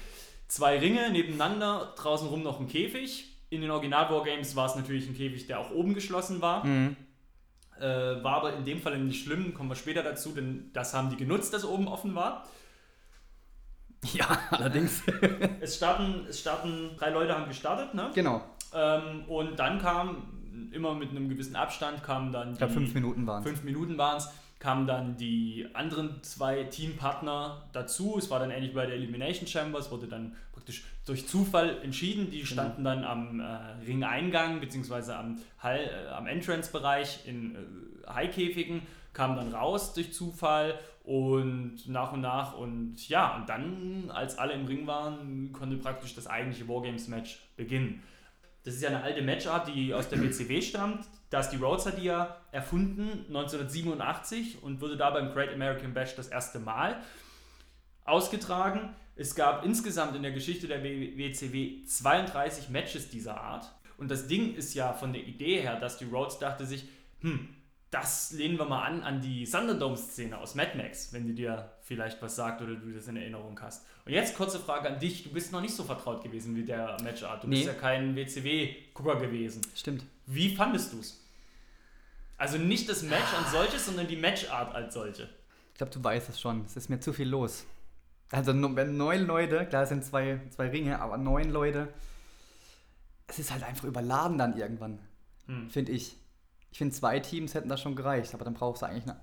zwei 0.48 0.78
Ringe 0.78 1.10
nebeneinander, 1.10 1.94
draußen 1.96 2.28
rum 2.28 2.42
noch 2.42 2.58
ein 2.58 2.66
Käfig. 2.66 3.26
In 3.50 3.60
den 3.60 3.70
Original-Wargames 3.70 4.56
war 4.56 4.66
es 4.66 4.74
natürlich 4.74 5.08
ein 5.08 5.16
Käfig, 5.16 5.46
der 5.46 5.60
auch 5.60 5.70
oben 5.70 5.94
geschlossen 5.94 6.40
war. 6.40 6.64
mhm. 6.64 6.96
Äh, 7.78 8.22
war 8.22 8.36
aber 8.36 8.56
in 8.56 8.66
dem 8.66 8.82
Fall 8.82 8.98
nicht 8.98 9.24
schlimm, 9.24 9.54
kommen 9.54 9.70
wir 9.70 9.74
später 9.74 10.02
dazu, 10.02 10.32
denn 10.32 10.68
das 10.74 10.92
haben 10.92 11.08
die 11.08 11.16
genutzt, 11.16 11.54
dass 11.54 11.64
oben 11.64 11.88
offen 11.88 12.14
war. 12.14 12.46
ja 14.12 14.26
allerdings. 14.50 15.02
Es 15.60 15.76
starten, 15.76 16.26
es 16.28 16.40
starten, 16.40 16.90
drei 16.98 17.08
Leute 17.08 17.34
haben 17.34 17.48
gestartet, 17.48 17.94
ne? 17.94 18.10
genau. 18.14 18.44
Ähm, 18.74 19.24
und 19.28 19.58
dann 19.58 19.80
kam, 19.80 20.68
immer 20.72 20.94
mit 20.94 21.10
einem 21.10 21.28
gewissen 21.28 21.56
Abstand, 21.56 22.02
kamen 22.02 22.32
dann 22.32 22.52
Ich 22.52 22.58
glaube, 22.58 22.72
fünf 22.72 22.94
Minuten 22.94 23.26
waren 23.26 23.42
fünf 23.42 23.62
Minuten 23.62 23.96
waren 23.98 24.18
es, 24.18 24.28
kamen 24.60 24.86
dann 24.86 25.16
die 25.16 25.66
anderen 25.72 26.22
zwei 26.22 26.64
Teampartner 26.64 27.68
dazu. 27.72 28.16
Es 28.18 28.30
war 28.30 28.38
dann 28.38 28.50
ähnlich 28.50 28.74
bei 28.74 28.86
der 28.86 28.94
Elimination 28.94 29.48
Chamber, 29.48 29.78
es 29.78 29.90
wurde 29.90 30.06
dann 30.06 30.36
praktisch 30.52 30.84
durch 31.06 31.26
Zufall 31.26 31.78
entschieden. 31.82 32.26
Genau. 32.26 32.36
Die 32.36 32.46
standen 32.46 32.84
dann 32.84 33.02
am 33.02 33.40
äh, 33.40 33.44
Ringeingang 33.86 34.60
bzw. 34.60 35.12
am, 35.12 35.38
Hall, 35.58 35.78
äh, 35.78 36.10
am 36.10 36.26
Entrance-Bereich 36.26 37.26
in 37.26 37.54
äh, 37.54 37.58
Haikäfigen, 38.06 38.82
kamen 39.14 39.36
dann 39.36 39.52
raus 39.52 39.94
durch 39.94 40.12
Zufall 40.12 40.78
und 41.04 41.88
nach 41.88 42.12
und 42.12 42.20
nach 42.20 42.56
und 42.56 43.08
ja, 43.08 43.36
und 43.36 43.48
dann, 43.48 44.10
als 44.10 44.36
alle 44.36 44.52
im 44.52 44.66
Ring 44.66 44.86
waren, 44.86 45.52
konnte 45.52 45.78
praktisch 45.78 46.14
das 46.14 46.26
eigentliche 46.26 46.68
Wargames-Match 46.68 47.40
beginnen. 47.56 48.02
Das 48.62 48.74
ist 48.74 48.82
ja 48.82 48.90
eine 48.90 49.02
alte 49.02 49.22
Matchart, 49.22 49.74
die 49.74 49.94
aus 49.94 50.10
der 50.10 50.22
WCW 50.22 50.60
stammt. 50.60 51.06
Dusty 51.30 51.56
Rhodes 51.56 51.86
hat 51.86 51.98
die 51.98 52.04
ja 52.04 52.36
erfunden 52.50 53.24
1987 53.28 54.62
und 54.62 54.80
wurde 54.80 54.96
da 54.96 55.10
beim 55.10 55.32
Great 55.32 55.52
American 55.52 55.94
Bash 55.94 56.16
das 56.16 56.28
erste 56.28 56.58
Mal 56.58 57.00
ausgetragen. 58.04 58.94
Es 59.14 59.34
gab 59.34 59.64
insgesamt 59.64 60.16
in 60.16 60.22
der 60.22 60.32
Geschichte 60.32 60.66
der 60.66 60.82
WCW 60.82 61.84
32 61.84 62.68
Matches 62.70 63.10
dieser 63.10 63.40
Art. 63.40 63.70
Und 63.96 64.10
das 64.10 64.26
Ding 64.26 64.54
ist 64.54 64.74
ja 64.74 64.92
von 64.92 65.12
der 65.12 65.22
Idee 65.22 65.60
her, 65.60 65.78
dass 65.78 65.98
die 65.98 66.06
Rhodes 66.06 66.38
dachte 66.38 66.66
sich, 66.66 66.88
hm, 67.20 67.48
das 67.90 68.32
lehnen 68.32 68.58
wir 68.58 68.64
mal 68.64 68.84
an 68.84 69.02
an 69.02 69.20
die 69.20 69.44
Thunderdome-Szene 69.44 70.38
aus 70.38 70.54
Mad 70.54 70.76
Max, 70.76 71.12
wenn 71.12 71.26
die 71.26 71.34
dir 71.34 71.72
vielleicht 71.82 72.22
was 72.22 72.36
sagt 72.36 72.62
oder 72.62 72.76
du 72.76 72.92
das 72.92 73.08
in 73.08 73.16
Erinnerung 73.16 73.60
hast. 73.60 73.84
Und 74.06 74.12
jetzt 74.12 74.36
kurze 74.36 74.58
Frage 74.58 74.88
an 74.88 74.98
dich. 74.98 75.24
Du 75.24 75.30
bist 75.30 75.52
noch 75.52 75.60
nicht 75.60 75.74
so 75.74 75.82
vertraut 75.84 76.22
gewesen 76.22 76.56
wie 76.56 76.64
der 76.64 76.96
Matchart. 77.02 77.42
Du 77.42 77.48
nee. 77.48 77.56
bist 77.56 77.66
ja 77.66 77.74
kein 77.74 78.16
WCW-Gucker 78.16 79.16
gewesen. 79.16 79.60
Stimmt. 79.74 80.04
Wie 80.26 80.54
fandest 80.54 80.92
du 80.92 81.00
es? 81.00 81.19
Also 82.40 82.56
nicht 82.56 82.88
das 82.88 83.02
Match 83.02 83.34
an 83.36 83.44
solches, 83.52 83.84
sondern 83.84 84.08
die 84.08 84.16
Matchart 84.16 84.74
als 84.74 84.94
solche. 84.94 85.24
Ich 85.72 85.74
glaube, 85.74 85.92
du 85.92 86.02
weißt 86.02 86.30
es 86.30 86.40
schon. 86.40 86.64
Es 86.64 86.74
ist 86.74 86.88
mir 86.88 86.98
zu 86.98 87.12
viel 87.12 87.28
los. 87.28 87.66
Also 88.32 88.54
wenn 88.54 88.96
neun 88.96 89.26
Leute, 89.26 89.66
klar 89.66 89.82
es 89.82 89.90
sind 89.90 90.02
zwei, 90.02 90.40
zwei 90.48 90.68
Ringe, 90.68 91.02
aber 91.02 91.18
neun 91.18 91.50
Leute, 91.50 91.92
es 93.26 93.38
ist 93.38 93.52
halt 93.52 93.62
einfach 93.62 93.84
überladen 93.84 94.38
dann 94.38 94.56
irgendwann, 94.56 95.00
hm. 95.46 95.68
finde 95.68 95.92
ich. 95.92 96.16
Ich 96.72 96.78
finde, 96.78 96.94
zwei 96.94 97.20
Teams 97.20 97.52
hätten 97.52 97.68
das 97.68 97.82
schon 97.82 97.94
gereicht, 97.94 98.32
aber 98.32 98.46
dann 98.46 98.54
brauchst 98.54 98.80
du 98.80 98.86
eigentlich 98.86 99.04
eine, 99.04 99.20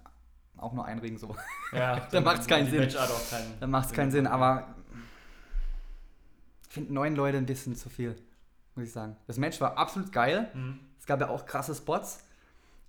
auch 0.57 0.73
nur 0.73 0.85
einen 0.85 0.99
Ring 0.99 1.17
so. 1.17 1.35
Ja, 1.71 2.01
dann 2.11 2.23
macht 2.23 2.41
es 2.41 2.47
keinen 2.47 2.69
Sinn. 2.69 2.87
Keinen 2.87 3.59
dann 3.59 3.71
macht 3.71 3.87
es 3.87 3.93
keinen 3.93 4.11
Sinn, 4.11 4.27
aber 4.27 4.75
ich 6.67 6.73
finde 6.73 6.93
neun 6.93 7.15
Leute 7.15 7.39
ein 7.39 7.47
bisschen 7.47 7.75
zu 7.75 7.89
viel, 7.89 8.15
muss 8.75 8.85
ich 8.85 8.91
sagen. 8.91 9.17
Das 9.25 9.37
Match 9.37 9.59
war 9.59 9.75
absolut 9.75 10.11
geil. 10.11 10.51
Mhm. 10.53 10.81
Es 10.99 11.07
gab 11.07 11.19
ja 11.19 11.29
auch 11.29 11.47
krasse 11.47 11.73
Spots, 11.73 12.26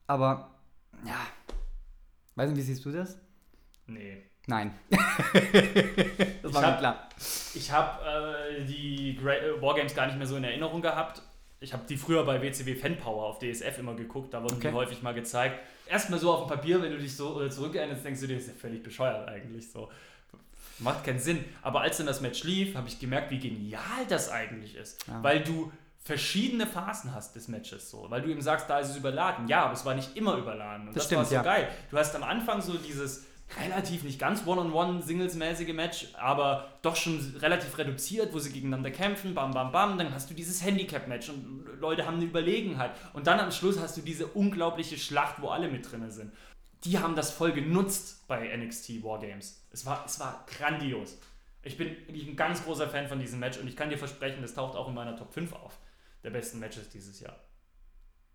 aber 0.09 0.51
ja, 1.07 1.21
weiß 2.35 2.51
nicht, 2.51 2.59
wie 2.59 2.63
siehst 2.63 2.85
du 2.85 2.91
das? 2.91 3.17
Nee. 3.87 4.25
Nein. 4.49 4.75
das 4.91 6.53
war 6.53 6.73
mir 6.73 6.79
klar. 6.79 7.09
Ich 7.55 7.71
habe 7.71 8.59
äh, 8.59 8.65
die 8.65 9.17
äh, 9.17 9.63
Wargames 9.63 9.95
gar 9.95 10.07
nicht 10.07 10.19
mehr 10.19 10.27
so 10.27 10.37
in 10.37 10.45
Erinnerung 10.45 10.83
gehabt 10.83 11.23
ich 11.61 11.73
habe 11.73 11.83
die 11.89 11.97
früher 11.97 12.25
bei 12.25 12.41
WCW 12.41 12.75
Fanpower 12.75 13.25
auf 13.25 13.39
DSF 13.41 13.79
immer 13.79 13.95
geguckt, 13.95 14.33
da 14.33 14.43
wurden 14.43 14.57
okay. 14.57 14.69
die 14.69 14.75
häufig 14.75 15.03
mal 15.03 15.15
gezeigt. 15.15 15.61
Erstmal 15.89 16.21
so 16.21 16.33
auf 16.33 16.47
dem 16.47 16.49
Papier, 16.49 16.81
wenn 16.83 16.93
du 16.93 16.99
dich 16.99 17.17
so 17.17 17.43
äh, 17.43 17.51
zurückerinnerst, 17.51 18.05
denkst 18.05 18.21
du 18.21 18.27
dir, 18.29 18.35
das 18.35 18.45
ist 18.45 18.51
ja 18.51 18.61
völlig 18.61 18.83
bescheuert 18.83 19.29
eigentlich 19.29 19.71
so. 19.71 19.91
Macht 20.79 21.05
keinen 21.05 21.19
Sinn. 21.19 21.45
Aber 21.63 21.81
als 21.81 21.97
dann 21.97 22.07
das 22.07 22.21
Match 22.21 22.45
lief, 22.45 22.77
habe 22.77 22.87
ich 22.87 23.01
gemerkt, 23.01 23.33
wie 23.33 23.41
genial 23.41 24.07
das 24.09 24.31
eigentlich 24.31 24.77
ist. 24.77 25.05
Ja. 25.09 25.21
Weil 25.23 25.43
du 25.43 25.73
verschiedene 26.01 26.67
Phasen 26.67 27.15
hast 27.15 27.35
des 27.37 27.49
Matches 27.49 27.91
so, 27.91 28.07
weil 28.09 28.23
du 28.23 28.31
eben 28.31 28.41
sagst, 28.41 28.69
da 28.71 28.79
ist 28.79 28.91
es 28.91 28.97
überladen. 28.97 29.49
Ja, 29.49 29.65
aber 29.65 29.75
es 29.75 29.85
war 29.85 29.95
nicht 29.95 30.17
immer 30.17 30.37
überladen 30.37 30.89
und 30.89 30.97
das, 30.97 31.03
das 31.03 31.05
stimmt, 31.07 31.19
war 31.19 31.25
so 31.27 31.35
ja. 31.35 31.43
geil. 31.43 31.69
Du 31.91 31.99
hast 31.99 32.15
am 32.15 32.23
Anfang 32.23 32.63
so 32.63 32.75
dieses 32.75 33.27
relativ 33.63 34.05
nicht 34.05 34.19
ganz 34.19 34.47
One-on-One-Singles-mäßige 34.47 35.73
Match, 35.73 36.09
aber 36.15 36.69
doch 36.83 36.97
schon 36.97 37.19
relativ 37.41 37.79
reduziert, 37.79 38.33
wo 38.35 38.39
sie 38.39 38.53
gegeneinander 38.53 38.91
kämpfen, 38.91 39.35
bam, 39.35 39.53
bam, 39.53 39.73
bam. 39.73 39.99
Dann 39.99 40.13
hast 40.13 40.29
du 40.31 40.35
dieses 40.35 40.63
Handicap-Match 40.63 41.31
und 41.31 41.67
Leute 41.81 42.07
haben 42.07 42.17
eine 42.17 42.27
Überlegenheit. 42.27 42.93
Und 43.15 43.27
dann 43.27 43.41
am 43.41 43.51
Schluss 43.51 43.79
hast 43.81 43.97
du 43.97 44.03
diese 44.03 44.27
unglaubliche 44.27 44.99
Schlacht, 44.99 45.41
wo 45.41 45.49
alle 45.49 45.69
mit 45.69 45.91
drin 45.91 46.11
sind. 46.11 46.33
Die 46.85 46.99
haben 46.99 47.17
das 47.17 47.31
voll 47.31 47.53
genutzt 47.53 48.27
bei 48.29 48.55
NXT 48.57 49.03
Wargames. 49.03 49.67
Es 49.71 49.87
war, 49.87 50.05
es 50.07 50.21
war 50.21 50.45
grandios. 50.47 51.19
Ich 51.63 51.77
bin 51.77 51.89
wirklich 52.07 52.29
ein 52.29 52.37
ganz 52.37 52.65
großer 52.65 52.89
Fan 52.89 53.09
von 53.09 53.19
diesem 53.19 53.41
Match 53.41 53.59
und 53.59 53.67
ich 53.67 53.77
kann 53.77 53.91
dir 53.91 53.99
versprechen, 53.99 54.43
das 54.43 54.55
taucht 54.55 54.77
auch 54.77 54.89
in 54.89 54.95
meiner 54.95 55.17
Top 55.17 55.33
5 55.33 55.53
auf, 55.55 55.79
der 56.23 56.31
besten 56.31 56.59
Matches 56.59 56.89
dieses 56.89 57.21
Jahr. 57.21 57.37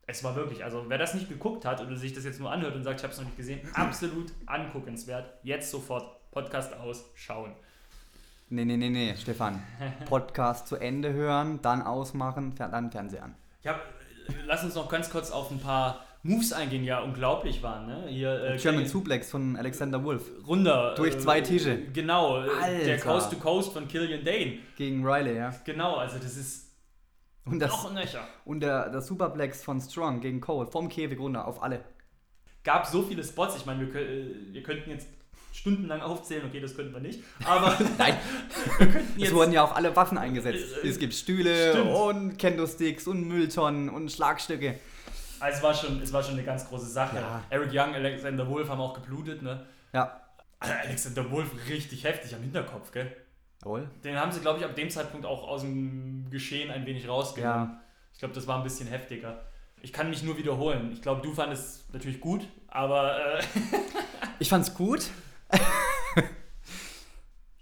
Es 0.05 0.23
war 0.23 0.35
wirklich, 0.35 0.63
also 0.63 0.85
wer 0.87 0.97
das 0.97 1.13
nicht 1.13 1.29
geguckt 1.29 1.63
hat 1.65 1.81
oder 1.81 1.95
sich 1.95 2.13
das 2.13 2.25
jetzt 2.25 2.39
nur 2.39 2.51
anhört 2.51 2.75
und 2.75 2.83
sagt, 2.83 2.99
ich 2.99 3.03
habe 3.03 3.13
es 3.13 3.19
noch 3.19 3.25
nicht 3.25 3.37
gesehen, 3.37 3.61
absolut 3.73 4.33
anguckenswert. 4.45 5.33
Jetzt 5.43 5.71
sofort 5.71 6.29
Podcast 6.31 6.73
aus, 6.73 7.05
schauen. 7.15 7.53
Nee, 8.49 8.65
nee, 8.65 8.77
nee, 8.77 8.89
nee, 8.89 9.15
Stefan. 9.15 9.63
Podcast 10.05 10.67
zu 10.67 10.75
Ende 10.75 11.13
hören, 11.13 11.59
dann 11.61 11.81
ausmachen, 11.81 12.53
dann 12.55 12.91
Fernseher 12.91 13.23
an. 13.23 13.35
Ja, 13.63 13.79
lass 14.45 14.63
uns 14.63 14.75
noch 14.75 14.89
ganz 14.89 15.09
kurz 15.09 15.31
auf 15.31 15.49
ein 15.51 15.59
paar 15.59 16.03
Moves 16.25 16.53
eingehen, 16.53 16.85
ja 16.85 17.01
unglaublich 17.01 17.61
waren. 17.63 17.85
Ne? 17.85 18.05
Hier, 18.07 18.43
äh, 18.43 18.57
German 18.57 18.85
Suplex 18.85 19.29
von 19.29 19.57
Alexander 19.57 20.03
Wolf. 20.03 20.23
Runter. 20.47 20.93
Durch 20.95 21.19
zwei 21.19 21.39
äh, 21.39 21.43
Tische. 21.43 21.77
Genau, 21.91 22.37
Alter. 22.37 22.85
der 22.85 22.99
Coast 22.99 23.31
to 23.31 23.37
Coast 23.37 23.73
von 23.73 23.87
Killian 23.89 24.23
Dane. 24.23 24.59
Gegen 24.77 25.05
Riley, 25.05 25.35
ja. 25.35 25.53
Genau, 25.65 25.95
also 25.95 26.17
das 26.17 26.37
ist 26.37 26.62
und, 27.45 27.59
das, 27.59 27.73
und 28.45 28.59
der, 28.61 28.89
der 28.89 29.01
Superplex 29.01 29.63
von 29.63 29.81
Strong 29.81 30.21
gegen 30.21 30.39
Cole 30.39 30.67
vom 30.67 30.89
Käfig 30.89 31.19
runter 31.19 31.45
auf 31.47 31.61
alle. 31.61 31.83
Gab 32.63 32.85
so 32.85 33.03
viele 33.03 33.23
Spots, 33.23 33.57
ich 33.57 33.65
meine, 33.65 33.93
wir, 33.93 34.53
wir 34.53 34.63
könnten 34.63 34.89
jetzt 34.89 35.07
stundenlang 35.51 36.01
aufzählen, 36.01 36.45
okay, 36.45 36.59
das 36.59 36.75
könnten 36.75 36.93
wir 36.93 37.01
nicht. 37.01 37.21
Aber 37.45 37.77
Nein, 37.97 38.17
wir 38.77 38.87
könnten 38.87 39.19
jetzt. 39.19 39.29
Es 39.29 39.35
wurden 39.35 39.51
ja 39.51 39.63
auch 39.63 39.75
alle 39.75 39.95
Waffen 39.95 40.17
eingesetzt. 40.17 40.83
Äh, 40.83 40.87
es 40.87 40.99
gibt 40.99 41.13
Stühle 41.13 41.71
Stimmt. 41.71 41.91
und 41.91 42.37
Kendo-Sticks 42.37 43.07
und 43.07 43.27
Mülltonnen 43.27 43.89
und 43.89 44.11
Schlagstücke. 44.11 44.79
Also 45.39 45.57
es 45.57 45.63
war 45.63 45.73
schon, 45.73 46.01
es 46.01 46.13
war 46.13 46.23
schon 46.23 46.33
eine 46.33 46.43
ganz 46.43 46.67
große 46.67 46.87
Sache. 46.87 47.17
Ja. 47.17 47.43
Eric 47.49 47.71
Young, 47.73 47.93
Alexander 47.93 48.47
Wolf 48.47 48.69
haben 48.69 48.79
auch 48.79 48.93
geblutet, 48.93 49.41
ne? 49.41 49.65
Ja. 49.93 50.21
Alexander 50.59 51.29
Wolf 51.29 51.49
richtig 51.67 52.05
heftig 52.05 52.33
am 52.33 52.41
Hinterkopf, 52.41 52.91
gell? 52.91 53.13
Jawohl. 53.63 53.89
Den 54.03 54.19
haben 54.19 54.31
sie, 54.31 54.41
glaube 54.41 54.59
ich, 54.59 54.65
ab 54.65 54.75
dem 54.75 54.89
Zeitpunkt 54.89 55.25
auch 55.25 55.47
aus 55.47 55.61
dem 55.61 56.29
Geschehen 56.29 56.69
ein 56.69 56.85
wenig 56.85 57.07
rausgenommen. 57.07 57.69
Ja. 57.69 57.81
Ich 58.11 58.19
glaube, 58.19 58.33
das 58.33 58.45
war 58.47 58.57
ein 58.57 58.63
bisschen 58.63 58.87
heftiger. 58.87 59.45
Ich 59.81 59.93
kann 59.93 60.09
mich 60.09 60.23
nur 60.23 60.37
wiederholen. 60.37 60.91
Ich 60.91 61.01
glaube, 61.01 61.21
du 61.21 61.33
fandest 61.33 61.63
es 61.63 61.93
natürlich 61.93 62.19
gut, 62.19 62.47
aber. 62.67 63.39
Äh 63.39 63.43
ich 64.39 64.49
fand 64.49 64.67
es 64.67 64.73
gut. 64.73 65.09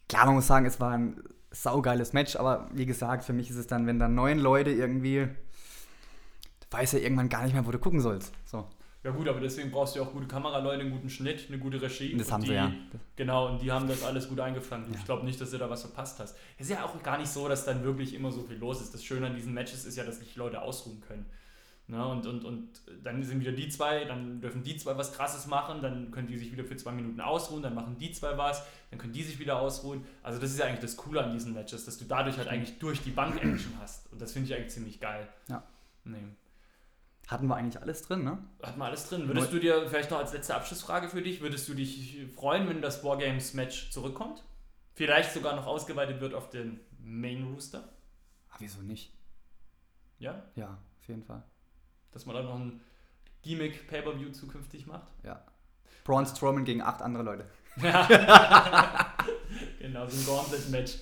Klar, 0.10 0.26
man 0.26 0.36
muss 0.36 0.48
sagen, 0.48 0.66
es 0.66 0.80
war 0.80 0.92
ein 0.92 1.22
saugeiles 1.52 2.14
Match, 2.14 2.36
aber 2.36 2.70
wie 2.74 2.86
gesagt, 2.86 3.24
für 3.24 3.34
mich 3.34 3.50
ist 3.50 3.58
es 3.58 3.68
dann, 3.68 3.88
wenn 3.88 4.00
dann 4.00 4.16
neun 4.16 4.40
Leute 4.40 4.72
irgendwie. 4.72 5.28
Du 6.60 6.78
weißt 6.78 6.94
ja 6.94 7.00
irgendwann 7.00 7.30
gar 7.30 7.44
nicht 7.44 7.54
mehr, 7.54 7.66
wo 7.66 7.72
du 7.72 7.80
gucken 7.80 8.02
sollst. 8.02 8.34
So. 8.46 8.68
Ja 9.04 9.10
gut, 9.10 9.28
aber 9.28 9.40
deswegen 9.40 9.72
brauchst 9.72 9.96
du 9.96 10.00
ja 10.00 10.06
auch 10.06 10.12
gute 10.12 10.28
Kameraleute, 10.28 10.82
einen 10.82 10.92
guten 10.92 11.10
Schnitt, 11.10 11.46
eine 11.48 11.58
gute 11.58 11.82
Regie. 11.82 12.16
Das 12.16 12.32
haben 12.32 12.42
die, 12.42 12.50
sie 12.50 12.54
ja. 12.54 12.72
Genau, 13.16 13.48
und 13.48 13.62
die 13.62 13.72
haben 13.72 13.88
das 13.88 14.04
alles 14.04 14.30
gut 14.30 14.40
eingefangen. 14.40 14.92
Ja. 14.92 15.00
Ich 15.00 15.06
glaube 15.06 15.26
nicht, 15.26 15.42
dass 15.42 15.50
du 15.50 15.58
da 15.58 15.70
was 15.70 15.82
verpasst 15.82 16.20
hast. 16.20 16.38
Es 16.58 16.68
ist 16.68 16.72
ja 16.72 16.86
auch 16.86 17.02
gar 17.02 17.18
nicht 17.18 17.30
so, 17.30 17.48
dass 17.48 17.66
dann 17.66 17.84
wirklich 17.84 18.14
immer 18.14 18.32
so 18.32 18.44
viel 18.44 18.58
los 18.58 18.80
ist. 18.80 18.94
Das 18.94 19.04
Schöne 19.04 19.26
an 19.26 19.36
diesen 19.36 19.54
Matches 19.54 19.86
ist 19.86 19.98
ja, 19.98 20.04
dass 20.04 20.20
sich 20.20 20.36
Leute 20.36 20.62
ausruhen 20.62 21.02
können. 21.02 21.26
Ne? 21.88 22.08
Und, 22.08 22.26
und, 22.26 22.46
und 22.46 22.70
dann 23.04 23.22
sind 23.24 23.42
wieder 23.42 23.52
die 23.52 23.68
zwei, 23.68 24.06
dann 24.06 24.40
dürfen 24.40 24.64
die 24.64 24.78
zwei 24.78 24.96
was 24.98 25.14
krasses 25.14 25.48
machen, 25.48 25.82
dann 25.82 26.12
können 26.12 26.28
die 26.28 26.38
sich 26.38 26.52
wieder 26.52 26.64
für 26.64 26.78
zwei 26.78 26.92
Minuten 26.92 27.20
ausruhen, 27.20 27.64
dann 27.64 27.76
machen 27.76 27.98
die 27.98 28.12
zwei 28.12 28.38
was, 28.38 28.64
dann 28.92 29.00
können 29.00 29.12
die 29.12 29.24
sich 29.24 29.40
wieder 29.40 29.60
ausruhen. 29.60 30.06
Also 30.24 30.40
das 30.40 30.52
ist 30.52 30.60
ja 30.60 30.68
eigentlich 30.68 30.80
das 30.80 30.96
Coole 30.96 31.22
an 31.22 31.34
diesen 31.34 31.54
Matches, 31.54 31.84
dass 31.84 31.98
du 31.98 32.06
dadurch 32.06 32.38
halt 32.38 32.48
eigentlich 32.48 32.80
durch 32.80 33.02
die 33.02 33.10
Bank 33.10 33.36
Action 33.44 33.74
hast. 33.82 34.10
Und 34.12 34.22
das 34.22 34.32
finde 34.32 34.48
ich 34.48 34.56
eigentlich 34.56 34.72
ziemlich 34.72 35.00
geil. 35.02 35.28
Ja. 35.50 35.64
Nee. 36.06 36.20
Hatten 37.32 37.48
wir 37.48 37.56
eigentlich 37.56 37.82
alles 37.82 38.02
drin, 38.02 38.26
ne? 38.26 38.40
Hatten 38.62 38.78
wir 38.78 38.86
alles 38.86 39.08
drin. 39.08 39.26
Würdest 39.26 39.54
du 39.54 39.60
dir 39.60 39.88
vielleicht 39.88 40.12
noch 40.12 40.18
als 40.18 40.34
letzte 40.34 40.54
Abschlussfrage 40.54 41.08
für 41.08 41.22
dich, 41.22 41.40
würdest 41.40 41.70
du 41.70 41.74
dich 41.74 42.28
freuen, 42.36 42.68
wenn 42.68 42.82
das 42.82 43.06
Wargames-Match 43.06 43.90
zurückkommt? 43.90 44.44
Vielleicht 44.96 45.32
sogar 45.32 45.56
noch 45.56 45.66
ausgeweitet 45.66 46.20
wird 46.20 46.34
auf 46.34 46.50
den 46.50 46.82
Main 47.00 47.46
Rooster? 47.46 47.88
Ach, 48.50 48.58
wieso 48.60 48.82
nicht? 48.82 49.14
Ja? 50.20 50.44
Ja, 50.56 50.78
auf 51.00 51.08
jeden 51.08 51.24
Fall. 51.24 51.42
Dass 52.12 52.26
man 52.26 52.36
dann 52.36 52.46
noch 52.48 52.60
ein 52.60 52.82
Gimmick 53.44 53.88
Pay-Per-View 53.88 54.32
zukünftig 54.32 54.86
macht? 54.86 55.08
Ja. 55.24 55.42
Braun 56.04 56.26
Strowman 56.26 56.66
gegen 56.66 56.82
acht 56.82 57.02
andere 57.02 57.24
Leute. 57.24 57.46
Ja. 57.78 58.08
genau, 59.80 60.06
so 60.06 60.18
ein 60.18 60.26
Gauntlet-Match. 60.26 60.98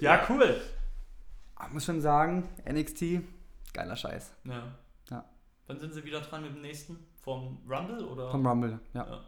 Ja, 0.00 0.26
cool. 0.28 0.60
Ich 1.64 1.72
muss 1.72 1.84
schon 1.84 2.00
sagen, 2.00 2.48
NXT, 2.68 3.20
geiler 3.72 3.94
Scheiß. 3.94 4.32
Ja. 4.42 4.74
Wann 5.70 5.78
sind 5.78 5.94
sie 5.94 6.04
wieder 6.04 6.20
dran 6.20 6.42
mit 6.42 6.52
dem 6.52 6.62
nächsten? 6.62 6.98
Vom 7.22 7.58
Rumble? 7.68 8.04
Oder? 8.04 8.28
Vom 8.28 8.44
Rumble, 8.44 8.80
ja. 8.92 9.06
Ja, 9.06 9.24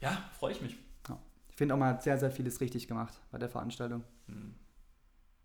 ja 0.00 0.30
freue 0.38 0.52
ich 0.52 0.62
mich. 0.62 0.74
Ja. 1.06 1.18
Ich 1.50 1.56
finde 1.56 1.74
auch, 1.74 1.78
man 1.78 1.90
hat 1.90 2.02
sehr, 2.02 2.16
sehr 2.16 2.30
vieles 2.30 2.62
richtig 2.62 2.88
gemacht 2.88 3.20
bei 3.30 3.36
der 3.36 3.50
Veranstaltung. 3.50 4.02
Hm. 4.28 4.54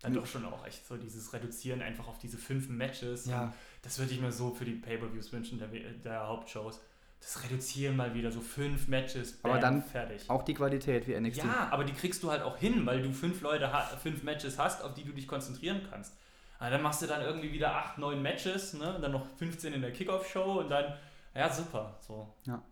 Dann 0.00 0.14
doch 0.14 0.24
schon 0.26 0.46
auch 0.46 0.66
echt 0.66 0.86
so 0.86 0.96
dieses 0.96 1.34
Reduzieren 1.34 1.82
einfach 1.82 2.08
auf 2.08 2.18
diese 2.18 2.38
fünf 2.38 2.70
Matches. 2.70 3.26
Ja. 3.26 3.52
Das 3.82 3.98
würde 3.98 4.14
ich 4.14 4.20
mir 4.22 4.32
so 4.32 4.54
für 4.54 4.64
die 4.64 4.72
Pay-Per-Views 4.72 5.34
wünschen, 5.34 5.58
der, 5.58 5.68
der 5.68 6.26
Hauptshows 6.26 6.80
das 7.20 7.42
Reduzieren 7.44 7.96
mal 7.96 8.14
wieder, 8.14 8.30
so 8.30 8.40
fünf 8.40 8.88
Matches, 8.88 9.32
bam, 9.32 9.52
aber 9.52 9.60
dann 9.60 9.82
fertig. 9.82 10.28
Auch 10.28 10.42
die 10.42 10.54
Qualität 10.54 11.06
wie 11.08 11.18
NXT. 11.18 11.44
Ja, 11.44 11.68
aber 11.70 11.84
die 11.84 11.92
kriegst 11.92 12.22
du 12.22 12.30
halt 12.30 12.42
auch 12.42 12.56
hin, 12.58 12.84
weil 12.86 13.02
du 13.02 13.12
fünf 13.12 13.40
Leute, 13.40 13.70
fünf 14.02 14.22
Matches 14.22 14.58
hast, 14.58 14.82
auf 14.82 14.94
die 14.94 15.04
du 15.04 15.12
dich 15.12 15.26
konzentrieren 15.26 15.80
kannst. 15.90 16.14
Aber 16.58 16.70
dann 16.70 16.82
machst 16.82 17.02
du 17.02 17.06
dann 17.06 17.22
irgendwie 17.22 17.52
wieder 17.52 17.74
8, 17.74 17.98
9 17.98 18.20
Matches, 18.20 18.74
ne? 18.74 18.96
Und 18.96 19.02
dann 19.02 19.12
noch 19.12 19.26
15 19.38 19.72
in 19.72 19.82
der 19.82 19.92
Kickoff-Show 19.92 20.60
und 20.60 20.70
dann, 20.70 20.94
ja, 21.34 21.50
super. 21.50 21.98
So. 22.00 22.34
Ja. 22.44 22.62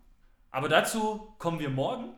Aber 0.50 0.68
dazu 0.68 1.34
kommen 1.38 1.58
wir 1.58 1.68
morgen. 1.68 2.14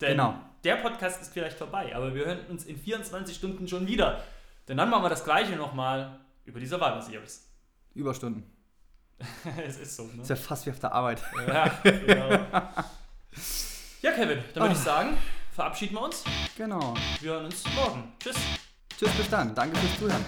Denn 0.00 0.12
genau. 0.12 0.34
der 0.64 0.76
Podcast 0.76 1.22
ist 1.22 1.32
vielleicht 1.32 1.56
vorbei, 1.56 1.94
aber 1.94 2.12
wir 2.12 2.26
hören 2.26 2.46
uns 2.48 2.64
in 2.64 2.76
24 2.76 3.36
Stunden 3.36 3.68
schon 3.68 3.86
wieder. 3.86 4.20
Denn 4.66 4.76
dann 4.76 4.90
machen 4.90 5.04
wir 5.04 5.08
das 5.08 5.24
gleiche 5.24 5.54
nochmal 5.54 6.18
über 6.44 6.58
die 6.58 6.66
Survivor 6.66 7.00
Series. 7.00 7.48
Überstunden. 7.94 8.44
es 9.64 9.78
ist 9.78 9.96
so, 9.96 10.04
ne? 10.04 10.22
Ist 10.22 10.30
ja 10.30 10.36
fast 10.36 10.66
wie 10.66 10.70
auf 10.70 10.80
der 10.80 10.92
Arbeit. 10.92 11.22
Ja, 11.46 11.68
genau. 11.82 12.30
ja, 14.02 14.12
Kevin, 14.12 14.42
dann 14.54 14.62
würde 14.64 14.74
ich 14.74 14.80
ah. 14.80 14.84
sagen, 14.84 15.18
verabschieden 15.52 15.94
wir 15.94 16.02
uns. 16.02 16.24
Genau. 16.56 16.94
Wir 17.20 17.32
hören 17.32 17.44
uns 17.44 17.64
morgen. 17.74 18.12
Tschüss. 18.18 18.36
Bis 19.02 19.28
dann. 19.28 19.52
Danke 19.54 19.76
fürs 19.78 19.98
Zuhören. 19.98 20.24